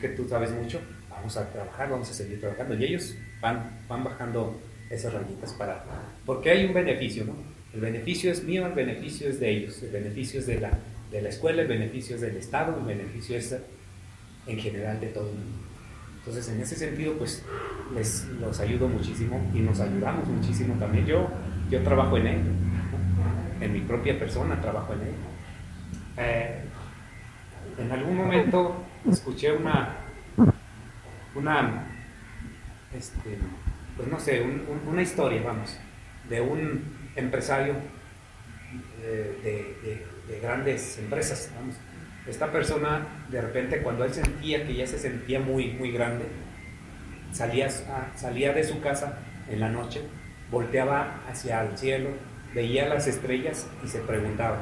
[0.00, 0.80] que tú sabes mucho,
[1.10, 4.60] vamos a trabajar, vamos a seguir trabajando, y ellos van, van bajando
[4.90, 5.84] esas rayitas para,
[6.24, 7.34] porque hay un beneficio, ¿no?
[7.74, 10.70] El beneficio es mío, el beneficio es de ellos, el beneficio es de la,
[11.10, 13.56] de la escuela, el beneficio es del Estado, el beneficio es
[14.46, 15.58] en general de todo el mundo.
[16.18, 17.42] Entonces, en ese sentido, pues
[17.94, 21.06] les los ayudo muchísimo y nos ayudamos muchísimo también.
[21.06, 21.28] Yo,
[21.70, 22.40] yo trabajo en él,
[23.60, 25.14] en mi propia persona trabajo en él.
[26.18, 26.60] Eh,
[27.78, 29.96] en algún momento escuché una,
[31.34, 31.86] una,
[32.94, 33.38] este,
[33.96, 34.44] pues no sé,
[34.86, 35.78] una historia, vamos,
[36.28, 36.82] de un
[37.16, 37.74] empresario
[39.02, 40.06] de,
[40.42, 41.50] grandes empresas.
[42.26, 46.26] Esta persona, de repente, cuando él sentía que ya se sentía muy, muy grande,
[47.32, 47.70] salía,
[48.14, 49.18] salía de su casa
[49.48, 50.02] en la noche,
[50.50, 52.10] volteaba hacia el cielo,
[52.54, 54.58] veía las estrellas y se preguntaba,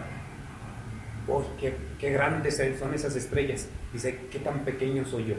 [1.26, 3.68] oh, qué, qué grandes son esas estrellas!
[3.96, 5.36] Dice, ¿qué tan pequeño soy yo?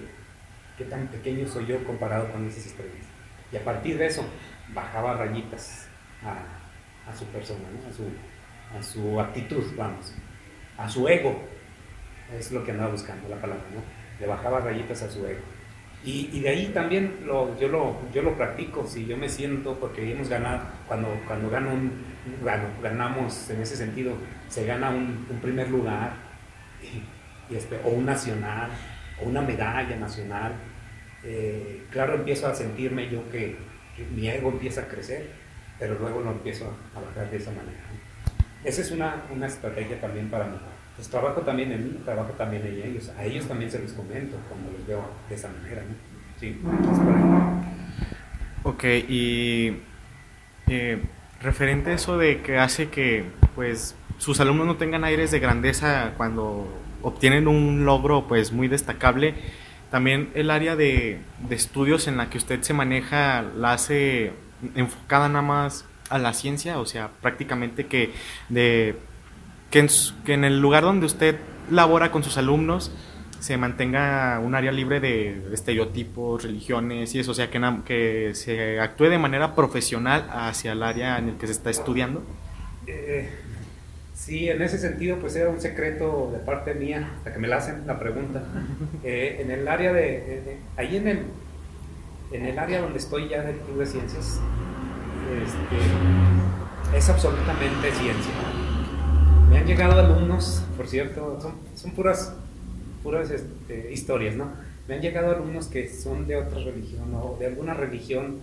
[0.79, 3.05] ¿Qué tan pequeño soy yo comparado con esas estrellas?
[3.51, 4.25] Y a partir de eso,
[4.73, 5.87] bajaba rayitas
[6.23, 8.09] a, su persona, a, su,
[8.75, 10.11] a su actitud, vamos,
[10.75, 11.39] a su ego.
[12.35, 13.81] Es lo que andaba buscando la palabra, ¿no?
[14.19, 15.41] Le bajaba rayitas a su ego.
[16.03, 20.11] Y, de ahí también lo, yo, lo, yo lo practico, si yo me siento, porque
[20.11, 21.91] hemos ganado, cuando, cuando gano un,
[22.81, 24.13] ganamos en ese sentido,
[24.49, 26.13] se gana un, primer lugar,
[27.51, 28.69] este, o un nacional,
[29.21, 30.53] o una medalla nacional,
[31.23, 33.55] eh, claro, empiezo a sentirme yo que,
[34.15, 35.27] mi ego empieza a crecer
[35.79, 37.77] pero luego lo empiezo a, bajar de esa manera.
[38.63, 40.57] Esa es una, una estrategia también para mí.
[40.95, 43.11] Pues trabajo también en mí, trabajo también en ellos.
[43.17, 45.83] A ellos también se los comento cuando los veo de esa manera.
[46.39, 46.59] Sí,
[48.63, 49.77] Ok, y
[50.67, 51.01] eh,
[51.41, 53.25] referente a eso de que hace que
[53.55, 56.67] pues sus alumnos no tengan aires de grandeza cuando
[57.07, 59.33] obtienen un logro pues muy destacable.
[59.89, 64.33] También el área de, estudios en la que usted se maneja la hace
[64.75, 68.11] enfocada nada más a la ciencia, o sea, prácticamente que,
[68.49, 68.97] de,
[69.71, 69.87] que,
[70.27, 71.37] en, el lugar donde usted
[71.71, 72.91] labora con sus alumnos
[73.39, 78.81] se mantenga un área libre de estereotipos, religiones y eso, o sea, que, que se
[78.81, 82.23] actúe de manera profesional hacia el área en el que se está estudiando.
[82.87, 83.29] Eh,
[84.27, 87.55] Sí, en ese sentido, pues era un secreto de parte mía, hasta que me la
[87.55, 88.43] hacen la pregunta.
[89.01, 91.19] Eh, en el área de, ahí en el,
[92.33, 94.41] en el área donde estoy ya del Club de Ciencias,
[95.45, 98.33] este, es absolutamente ciencia.
[99.49, 102.35] Me han llegado alumnos, por cierto, son, son puras,
[103.03, 104.51] puras este, historias, ¿no?
[104.89, 108.41] Me han llegado alumnos que son de otra religión o de alguna religión,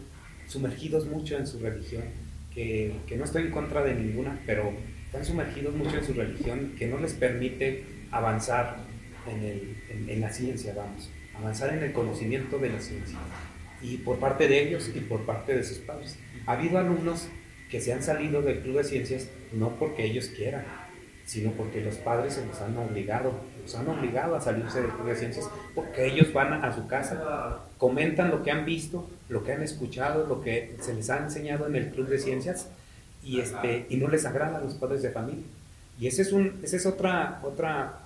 [0.49, 2.05] sumergidos mucho en su religión,
[2.55, 4.72] que, que no estoy en contra de ninguna, pero
[5.15, 8.79] están sumergidos mucho en su religión que no les permite avanzar
[9.29, 11.09] en, la ciencia, vamos,
[11.39, 13.17] avanzar en el conocimiento de la ciencia.
[13.81, 16.19] Y por parte de ellos y por parte de sus padres.
[16.47, 17.29] Ha habido alumnos
[17.71, 20.65] que se han salido del club de ciencias no porque ellos quieran,
[21.25, 25.07] sino porque los padres se los han obligado, los han obligado a salirse del club
[25.07, 29.53] de ciencias, porque ellos van a su casa, comentan lo que han visto, lo que
[29.53, 32.69] han escuchado, lo que se les ha enseñado en el club de ciencias
[33.25, 35.45] y, este, y no les agrada a los padres de familia.
[35.99, 38.01] Y ese es, un, ese es otra, otra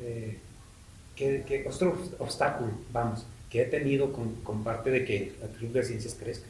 [0.00, 0.38] eh,
[1.14, 5.84] que, otro obstáculo, vamos, que he tenido con, con, parte de que el Club de
[5.84, 6.46] Ciencias crezca.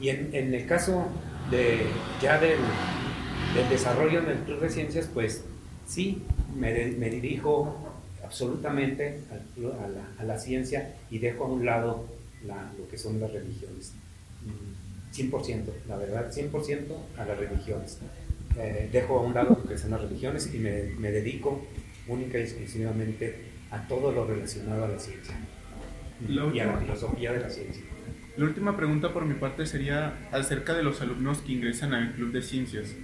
[0.00, 1.06] Y en, en el caso
[1.50, 1.86] de,
[2.20, 2.58] ya del,
[3.54, 5.44] del, desarrollo en el Club de Ciencias, pues
[5.86, 6.22] sí,
[6.54, 7.76] me, me dirijo
[8.24, 12.06] absolutamente a, la, a, la, ciencia y dejo a un lado
[12.44, 13.92] la, lo que son las religiones.
[15.12, 16.82] 100%, la verdad, 100%
[17.18, 17.98] a las religiones.
[18.58, 21.64] Eh, dejo a un lado lo que son las religiones y me, me, dedico
[22.06, 23.36] única y exclusivamente
[23.70, 25.34] a todo lo relacionado a la ciencia
[26.28, 27.82] y a la filosofía de la ciencia.
[28.36, 32.32] La última pregunta por mi parte sería acerca de los alumnos que ingresan al Club
[32.32, 32.94] de Ciencias.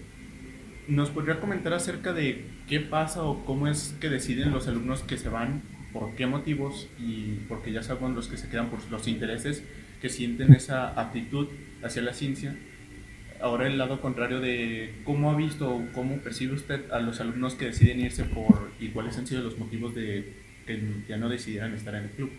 [0.87, 5.19] ¿Nos podría comentar acerca de qué pasa o cómo es que deciden los alumnos que
[5.19, 9.07] se van, por qué motivos y porque ya saben los que se quedan por los
[9.09, 9.65] intereses
[10.01, 11.49] que sienten esa aptitud
[11.83, 12.57] hacia la ciencia.
[13.41, 17.55] Ahora el lado contrario de cómo ha visto o cómo percibe usted a los alumnos
[17.55, 20.33] que deciden irse por y cuáles han sido los motivos de
[20.67, 22.31] que ya no decidieran estar en el club.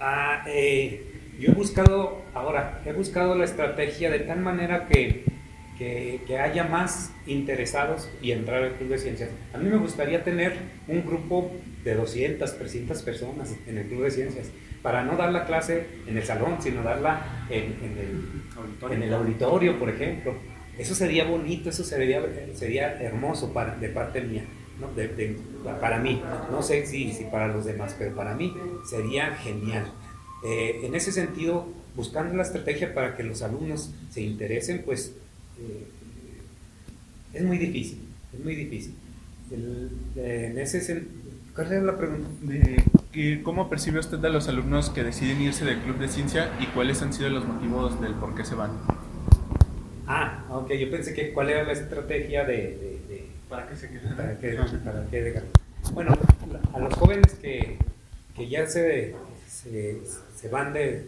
[0.00, 1.00] Ah, eh,
[1.38, 5.24] yo he buscado, ahora, he buscado la estrategia de tal manera que,
[5.82, 9.30] que, que, haya más interesados y entrar al Club de Ciencias.
[9.52, 10.54] A mí me gustaría tener
[10.86, 11.50] un grupo
[11.84, 14.48] de 200, 300 personas en el Club de Ciencias
[14.82, 17.64] para no dar la clase en el salón, sino darla en,
[17.98, 18.96] el, auditorio.
[18.96, 20.34] en el auditorio, por ejemplo.
[20.78, 22.22] Eso sería bonito, eso sería,
[22.54, 24.44] sería hermoso para, de parte mía,
[24.80, 24.88] ¿no?
[25.80, 26.22] para mí.
[26.50, 28.54] No sé si, si, para los demás, pero para mí
[28.88, 29.92] sería genial.
[30.44, 35.14] Eh, en ese sentido, buscando la estrategia para que los alumnos se interesen, pues
[35.68, 35.86] eh,
[37.34, 38.00] es muy difícil,
[38.32, 38.94] es muy difícil.
[40.16, 41.04] en ese,
[41.54, 42.28] ¿Cuál es la pregunta?
[42.42, 42.82] De
[43.42, 47.02] ¿Cómo percibe usted a los alumnos que deciden irse del club de ciencia y cuáles
[47.02, 48.70] han sido los motivos del por qué se van?
[50.06, 53.28] Ah, ok, yo pensé que cuál era la estrategia de...
[53.50, 54.16] ¿Para qué se quedan?
[54.16, 55.42] Para qué, para qué
[55.92, 56.16] Bueno,
[56.72, 57.76] a los jóvenes que,
[58.34, 59.14] que ya se,
[59.46, 60.00] se,
[60.34, 61.06] se, van de...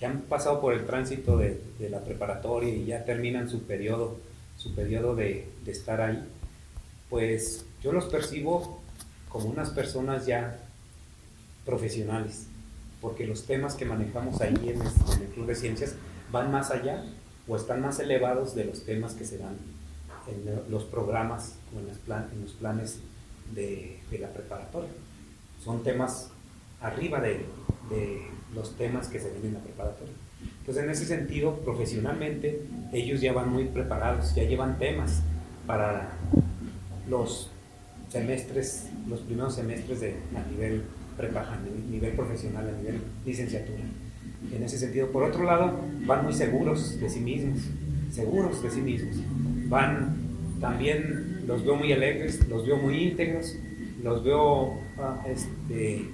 [0.00, 4.16] que han pasado por el tránsito de, la preparatoria y ya terminan su periodo,
[4.56, 6.26] su periodo de, estar ahí,
[7.10, 8.80] pues yo los percibo
[9.28, 10.58] como unas personas ya
[11.66, 12.46] profesionales,
[13.02, 15.94] porque los temas que manejamos ahí en el, Club de Ciencias
[16.32, 17.04] van más allá
[17.46, 19.56] o están más elevados de los temas que se dan
[20.28, 21.88] en los programas o en,
[22.32, 23.00] en los planes
[23.54, 24.90] de, la preparatoria.
[25.62, 26.30] Son temas
[26.80, 27.44] arriba de,
[28.54, 30.14] los temas que se ven en la preparatoria.
[30.60, 35.22] Entonces, en ese sentido, profesionalmente, ellos ya van muy preparados, ya llevan temas
[35.66, 36.10] para
[37.08, 37.50] los
[38.08, 40.84] semestres, los primeros semestres de, a nivel
[41.18, 43.82] a nivel profesional, a nivel licenciatura.
[44.52, 47.60] En ese sentido, por otro lado, van muy seguros de sí mismos,
[48.10, 49.16] seguros de sí mismos.
[49.68, 50.16] Van
[50.60, 53.54] también, los veo muy alegres, los veo muy íntegros,
[54.02, 56.06] los veo ah, este,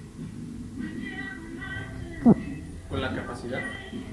[2.97, 3.61] la capacidad.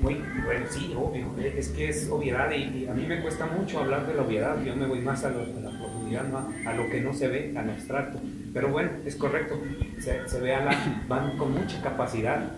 [0.01, 4.07] Muy, bueno, sí, obvio, es que es obviedad y, a mí me cuesta mucho hablar
[4.07, 6.25] de la obviedad, yo me voy más a, la profundidad,
[6.65, 8.19] a lo que no se ve, al abstracto.
[8.53, 9.59] Pero bueno, es correcto,
[9.99, 12.51] se, ve a la, van con mucha capacidad.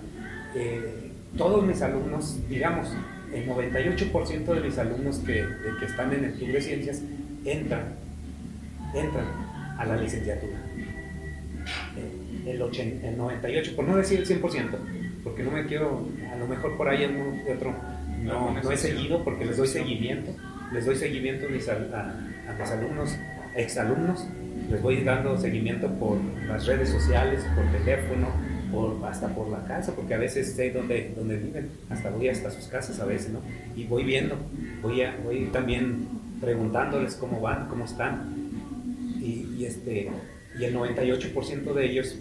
[0.55, 2.89] Eh, todos mis alumnos, digamos,
[3.33, 5.45] el 98% de mis alumnos que,
[5.79, 7.01] que están en el Club de Ciencias
[7.43, 7.95] entran,
[8.93, 9.25] entran
[9.77, 10.57] a la licenciatura.
[11.97, 14.77] Eh, el, 80, el 98, por no decir el 100%,
[15.35, 17.05] porque no me quiero, a lo mejor por ahí
[17.45, 17.75] de otro,
[18.23, 20.31] no, no he seguido porque les doy seguimiento,
[20.71, 23.17] les doy seguimiento a mis, a, a mis alumnos,
[23.53, 24.25] exalumnos,
[24.71, 28.29] les voy dando seguimiento por las redes sociales, por teléfono,
[28.71, 32.49] por, hasta por la casa, porque a veces sé dónde, dónde viven, hasta voy hasta
[32.49, 33.41] sus casas a veces, ¿no?
[33.75, 34.37] Y voy viendo,
[34.81, 36.07] voy, a, voy también
[36.39, 38.33] preguntándoles cómo van, cómo están.
[39.19, 40.09] Y, y este,
[40.57, 42.15] y el 98% de ellos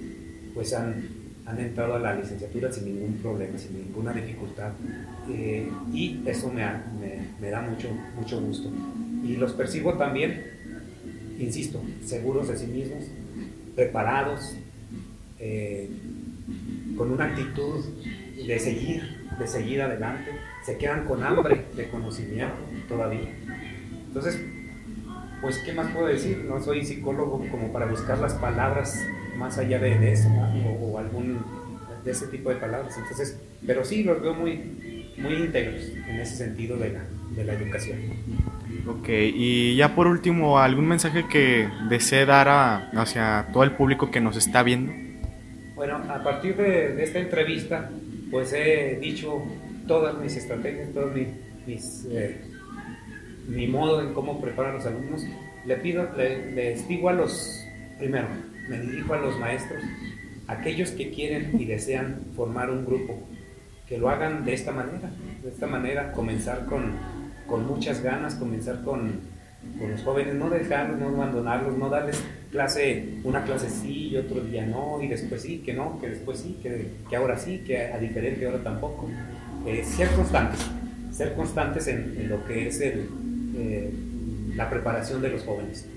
[0.53, 4.73] pues han, han, entrado a la licenciatura sin ningún problema, sin ninguna dificultad.
[5.31, 8.71] Eh, y eso me, me, me, da mucho, mucho gusto.
[9.23, 10.43] Y los percibo también,
[11.39, 13.05] insisto, seguros de sí mismos,
[13.75, 14.57] preparados,
[15.39, 15.91] eh,
[16.97, 17.85] con una actitud
[18.47, 19.03] de seguir,
[19.39, 20.31] de seguir adelante,
[20.65, 22.57] se quedan con hambre de conocimiento
[22.89, 23.31] todavía.
[24.07, 24.41] Entonces,
[25.41, 26.45] pues, ¿qué más puedo decir?
[26.49, 29.05] No soy psicólogo como para buscar las palabras
[29.37, 31.39] más allá de, eso, o, o, algún
[32.05, 32.97] de ese tipo de palabras.
[32.99, 37.05] Entonces, pero sí los veo muy, muy íntegros en ese sentido de la,
[37.35, 37.99] de la educación.
[38.87, 44.11] Ok, y ya por último, ¿algún mensaje que desee dar a, hacia todo el público
[44.11, 44.93] que nos está viendo?
[45.75, 47.91] Bueno, a partir de, de esta entrevista,
[48.31, 49.43] pues he dicho
[49.87, 51.29] todas mis estrategias, todos mis,
[51.67, 52.41] mis eh,
[53.49, 55.25] mi modo en cómo preparo a los alumnos.
[55.65, 57.67] Le pido, le, les digo a los,
[57.99, 58.29] primero,
[58.69, 59.83] me dirijo a los maestros,
[60.47, 63.23] aquellos que quieren y desean formar un grupo,
[63.87, 65.11] que lo hagan de esta manera,
[65.43, 66.93] de esta manera, comenzar con,
[67.47, 69.21] con muchas ganas, comenzar con,
[69.79, 74.41] con los jóvenes, no dejarlos, no abandonarlos, no darles clase, una clase sí y otro
[74.41, 77.79] día no, y después sí, que no, que después sí, que, que ahora sí, que
[77.79, 79.09] a diferente ahora tampoco.
[79.67, 80.61] Eh, ser constantes,
[81.11, 83.91] ser constantes en, lo que es eh,
[84.55, 85.89] la preparación de los jóvenes.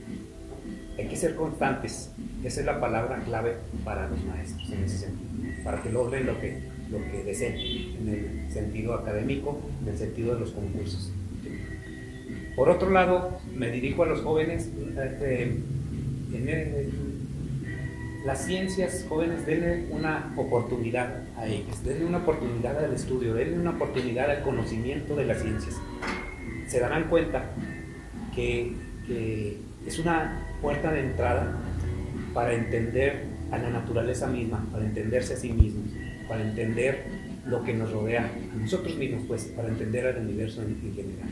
[0.97, 2.11] Hay que ser constantes,
[2.44, 6.40] esa es la palabra clave para los maestros en ese sentido, para que logren lo
[6.40, 6.60] que,
[6.90, 11.12] lo que deseen en el sentido académico, en el sentido de los concursos.
[12.56, 15.60] Por otro lado, me dirijo a los jóvenes, eh,
[16.34, 16.92] en el,
[18.26, 23.72] las ciencias jóvenes, denle una oportunidad a ellos, denle una oportunidad al estudio, denle una
[23.72, 25.76] oportunidad al conocimiento de las ciencias.
[26.68, 27.52] Se darán cuenta
[28.36, 28.74] que,
[29.08, 31.56] que es una puerta de entrada
[32.38, 35.90] para entender a la naturaleza misma, para entenderse a sí mismos,
[36.28, 37.06] para entender
[37.48, 41.30] lo que nos rodea, a nosotros mismos, pues, para entender al universo en, en general.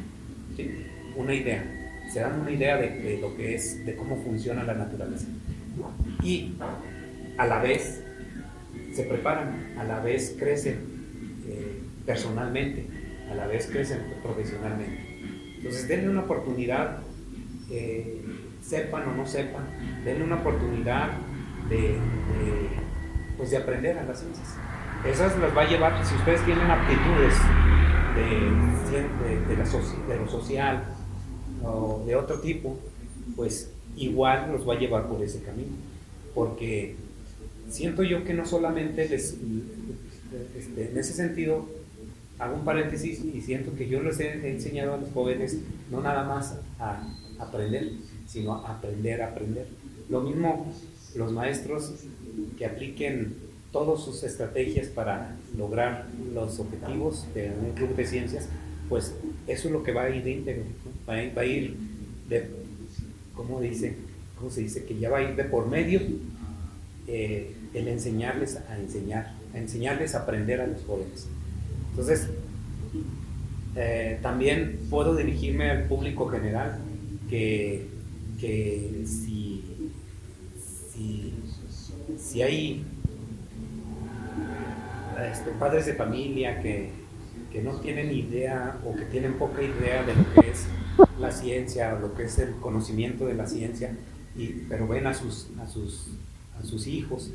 [0.58, 0.72] ¿Sí?
[1.16, 1.64] Una idea,
[2.12, 5.28] se dan una idea de, de, lo que es, de cómo funciona la naturaleza.
[6.24, 6.54] Y
[7.38, 8.02] a la vez
[8.92, 10.78] se preparan, a la vez crecen
[11.48, 12.88] eh, personalmente,
[13.30, 14.98] a la vez crecen profesionalmente.
[15.58, 16.98] Entonces, denle una oportunidad,
[17.70, 18.25] eh,
[18.66, 19.64] sepan o no sepan,
[20.04, 21.12] denle una oportunidad
[21.70, 21.98] de,
[23.38, 24.56] pues de aprender a las ciencias.
[25.06, 27.36] Esas las va a llevar, si ustedes tienen aptitudes
[28.16, 30.84] de, de, de lo social
[31.64, 32.78] o de otro tipo,
[33.36, 35.74] pues igual los va a llevar por ese camino.
[36.34, 36.96] Porque
[37.70, 39.38] siento yo que no solamente les,
[40.58, 41.68] este, en ese sentido,
[42.40, 45.58] hago un paréntesis y siento que yo les he enseñado a los jóvenes
[45.90, 47.02] no nada más a
[47.40, 47.92] aprender,
[48.28, 49.68] sino aprender a aprender.
[50.10, 50.72] Lo mismo
[51.16, 51.94] los maestros
[52.58, 53.36] que apliquen
[53.72, 58.48] todas sus estrategias para lograr los objetivos de un club de ciencias,
[58.90, 59.16] pues
[59.48, 60.92] eso es lo que va a ir íntegro, ¿no?
[61.08, 61.76] va, a, va, a, ir
[62.30, 62.50] de,
[63.34, 63.96] ¿cómo dice?
[64.38, 64.86] ¿Cómo se dice?
[64.86, 66.00] Que ya va a ir de por medio
[67.08, 71.28] eh, el enseñarles a enseñar, a enseñarles a aprender a los jóvenes.
[71.92, 72.30] Entonces,
[73.76, 76.78] eh, también puedo dirigirme al público general
[77.30, 77.95] que,
[78.40, 79.64] que si,
[80.92, 81.34] si,
[82.18, 82.86] si hay
[85.32, 86.90] este, padres de familia que,
[87.52, 90.68] que, no tienen idea o que tienen poca idea de lo que es
[91.20, 93.96] la ciencia lo que es el conocimiento de la ciencia,
[94.36, 96.10] y, pero ven a sus, a, sus,
[96.60, 97.32] a sus hijos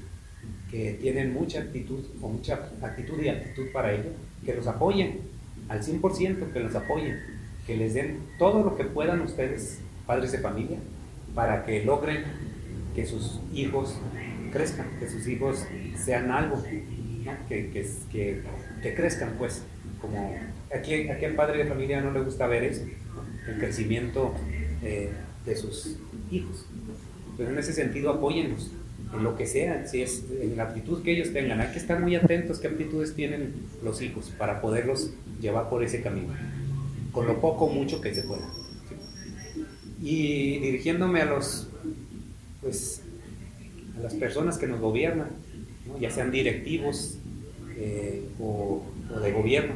[0.70, 4.10] que tienen mucha actitud o mucha actitud y actitud para ello,
[4.44, 5.20] que los apoyen
[5.68, 7.20] al 100%, que los apoyen,
[7.66, 9.80] que les den todo lo que puedan ustedes,
[10.10, 10.78] padres de familia,
[11.36, 12.24] para que logren
[12.96, 13.96] que sus hijos
[14.50, 15.64] crezcan, que sus hijos
[15.96, 18.42] sean algo, que, que,
[18.82, 19.62] que, crezcan pues,
[20.00, 20.34] como
[20.74, 22.82] aquí, aquí padre de familia no le gusta ver eso,
[23.46, 24.34] el crecimiento
[24.82, 25.12] eh,
[25.46, 25.98] de sus
[26.32, 26.66] hijos.
[27.30, 28.72] Entonces, en ese sentido, apóyennos
[29.14, 31.60] en lo que sea, si es en la actitud que ellos tengan.
[31.60, 33.54] Hay que estar muy atentos qué aptitudes tienen
[33.84, 36.34] los hijos para poderlos llevar por ese camino,
[37.12, 38.59] con lo poco o mucho que se pueda.
[40.02, 41.68] Y dirigiéndome a los,
[42.62, 43.02] pues,
[43.96, 45.28] a las personas que nos gobiernan,
[46.00, 47.18] ya sean directivos
[47.76, 48.82] eh, o,
[49.22, 49.74] de gobierno,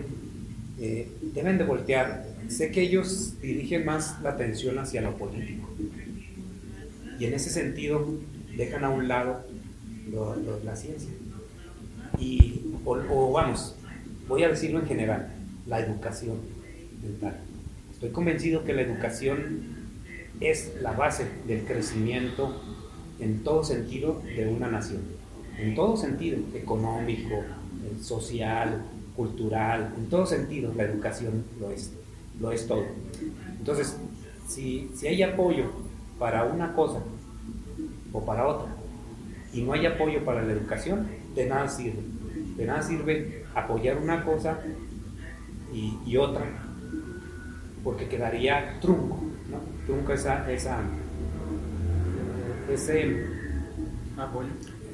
[0.81, 2.27] eh, deben de voltear.
[2.49, 5.69] Sé que ellos dirigen más la atención hacia lo político.
[7.19, 8.19] Y en ese sentido,
[8.57, 9.45] dejan a un lado
[10.65, 11.11] la ciencia.
[12.19, 13.77] Y, o, vamos,
[14.29, 15.29] voy a decirlo en general,
[15.67, 16.39] la educación
[17.03, 17.37] mental.
[17.93, 19.74] Estoy convencido que la educación
[20.41, 22.61] es la base del crecimiento
[23.21, 25.03] en todo sentido de una nación.
[25.59, 27.43] En todo sentido, económico,
[28.01, 28.83] social,
[29.17, 31.93] cultural, en todo sentido la educación lo es,
[32.41, 32.85] lo es todo.
[33.59, 33.97] Entonces,
[34.49, 35.67] si, si hay apoyo
[36.19, 37.01] para una cosa
[38.13, 38.75] o para otra,
[39.55, 42.03] y no hay apoyo para la educación, de nada sirve.
[42.57, 44.59] De nada sirve apoyar una cosa
[45.73, 46.45] y, otra,
[47.83, 49.19] porque quedaría trunco,
[49.89, 49.95] ¿no?
[49.95, 50.81] Trunco esa, esa,
[52.73, 53.27] ese
[54.17, 54.49] apoyo,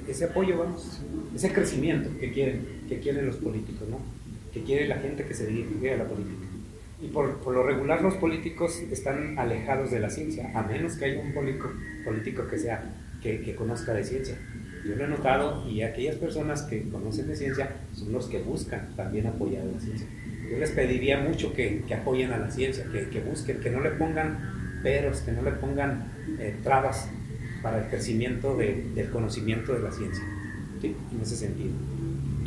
[0.09, 1.03] ese apoyo, vamos,
[1.35, 3.99] ese crecimiento que quieren, que quieren los políticos, ¿no?
[4.53, 6.47] Que quiere la gente que se dirige a la política.
[7.03, 11.07] Y por, por, lo regular los políticos están alejados de la ciencia, a menos que
[11.07, 11.71] haya un político,
[12.05, 12.85] político que sea
[13.23, 14.37] que, conozca de ciencia.
[14.85, 18.95] Yo lo he notado y aquellas personas que conocen de ciencia son los que buscan
[18.97, 20.07] también apoyar a la ciencia.
[20.51, 23.81] Yo les pediría mucho que, que apoyen a la ciencia, que, que, busquen, que no
[23.81, 27.09] le pongan peros, que no le pongan eh, trabas
[27.63, 30.25] para el crecimiento de, del conocimiento de la ciencia.
[30.83, 31.73] En ese sentido.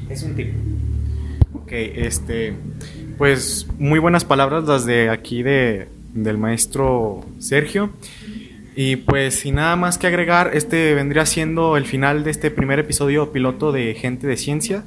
[0.09, 0.57] Es un tipo.
[1.53, 2.53] Ok, este,
[3.17, 7.91] pues muy buenas palabras las de aquí de, del maestro Sergio.
[8.75, 12.79] Y pues sin nada más que agregar, este vendría siendo el final de este primer
[12.79, 14.83] episodio piloto de Gente de Ciencia.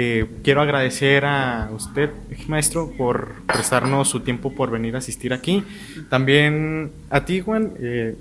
[0.00, 2.10] Eh, quiero agradecer a usted,
[2.46, 5.64] maestro, por prestarnos su tiempo por venir a asistir aquí.
[6.08, 7.72] También a ti, Juan.
[7.80, 8.14] Eh,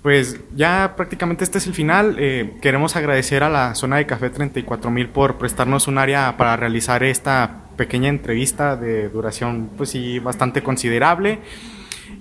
[0.00, 2.16] pues ya prácticamente este es el final.
[2.18, 7.02] Eh, queremos agradecer a la zona de Café 34000 por prestarnos un área para realizar
[7.02, 11.40] esta pequeña entrevista de duración, pues sí, bastante considerable.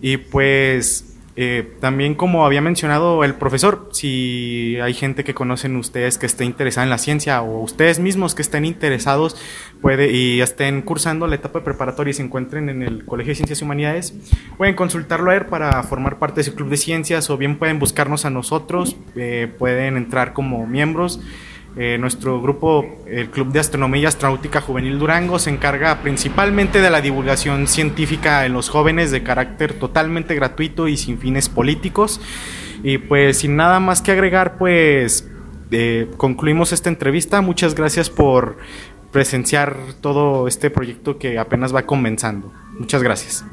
[0.02, 6.18] Y pues eh, también como había mencionado el profesor, si hay gente que conocen ustedes
[6.18, 9.36] que esté interesada en la ciencia o ustedes mismos que estén interesados
[9.80, 13.62] puede, y estén cursando la etapa preparatoria y se encuentren en el Colegio de Ciencias
[13.62, 14.16] y Humanidades,
[14.58, 17.78] pueden consultarlo a él para formar parte de su club de ciencias o bien pueden
[17.78, 21.20] buscarnos a nosotros, eh, pueden entrar como miembros.
[21.80, 26.90] Eh, nuestro grupo, el Club de Astronomía y Astronáutica Juvenil Durango, se encarga principalmente de
[26.90, 32.20] la divulgación científica en los jóvenes de carácter totalmente gratuito y sin fines políticos.
[32.82, 35.30] Y pues sin nada más que agregar, pues
[35.70, 37.42] eh, concluimos esta entrevista.
[37.42, 38.58] Muchas gracias por
[39.12, 42.52] presenciar todo este proyecto que apenas va comenzando.
[42.80, 43.46] Muchas gracias.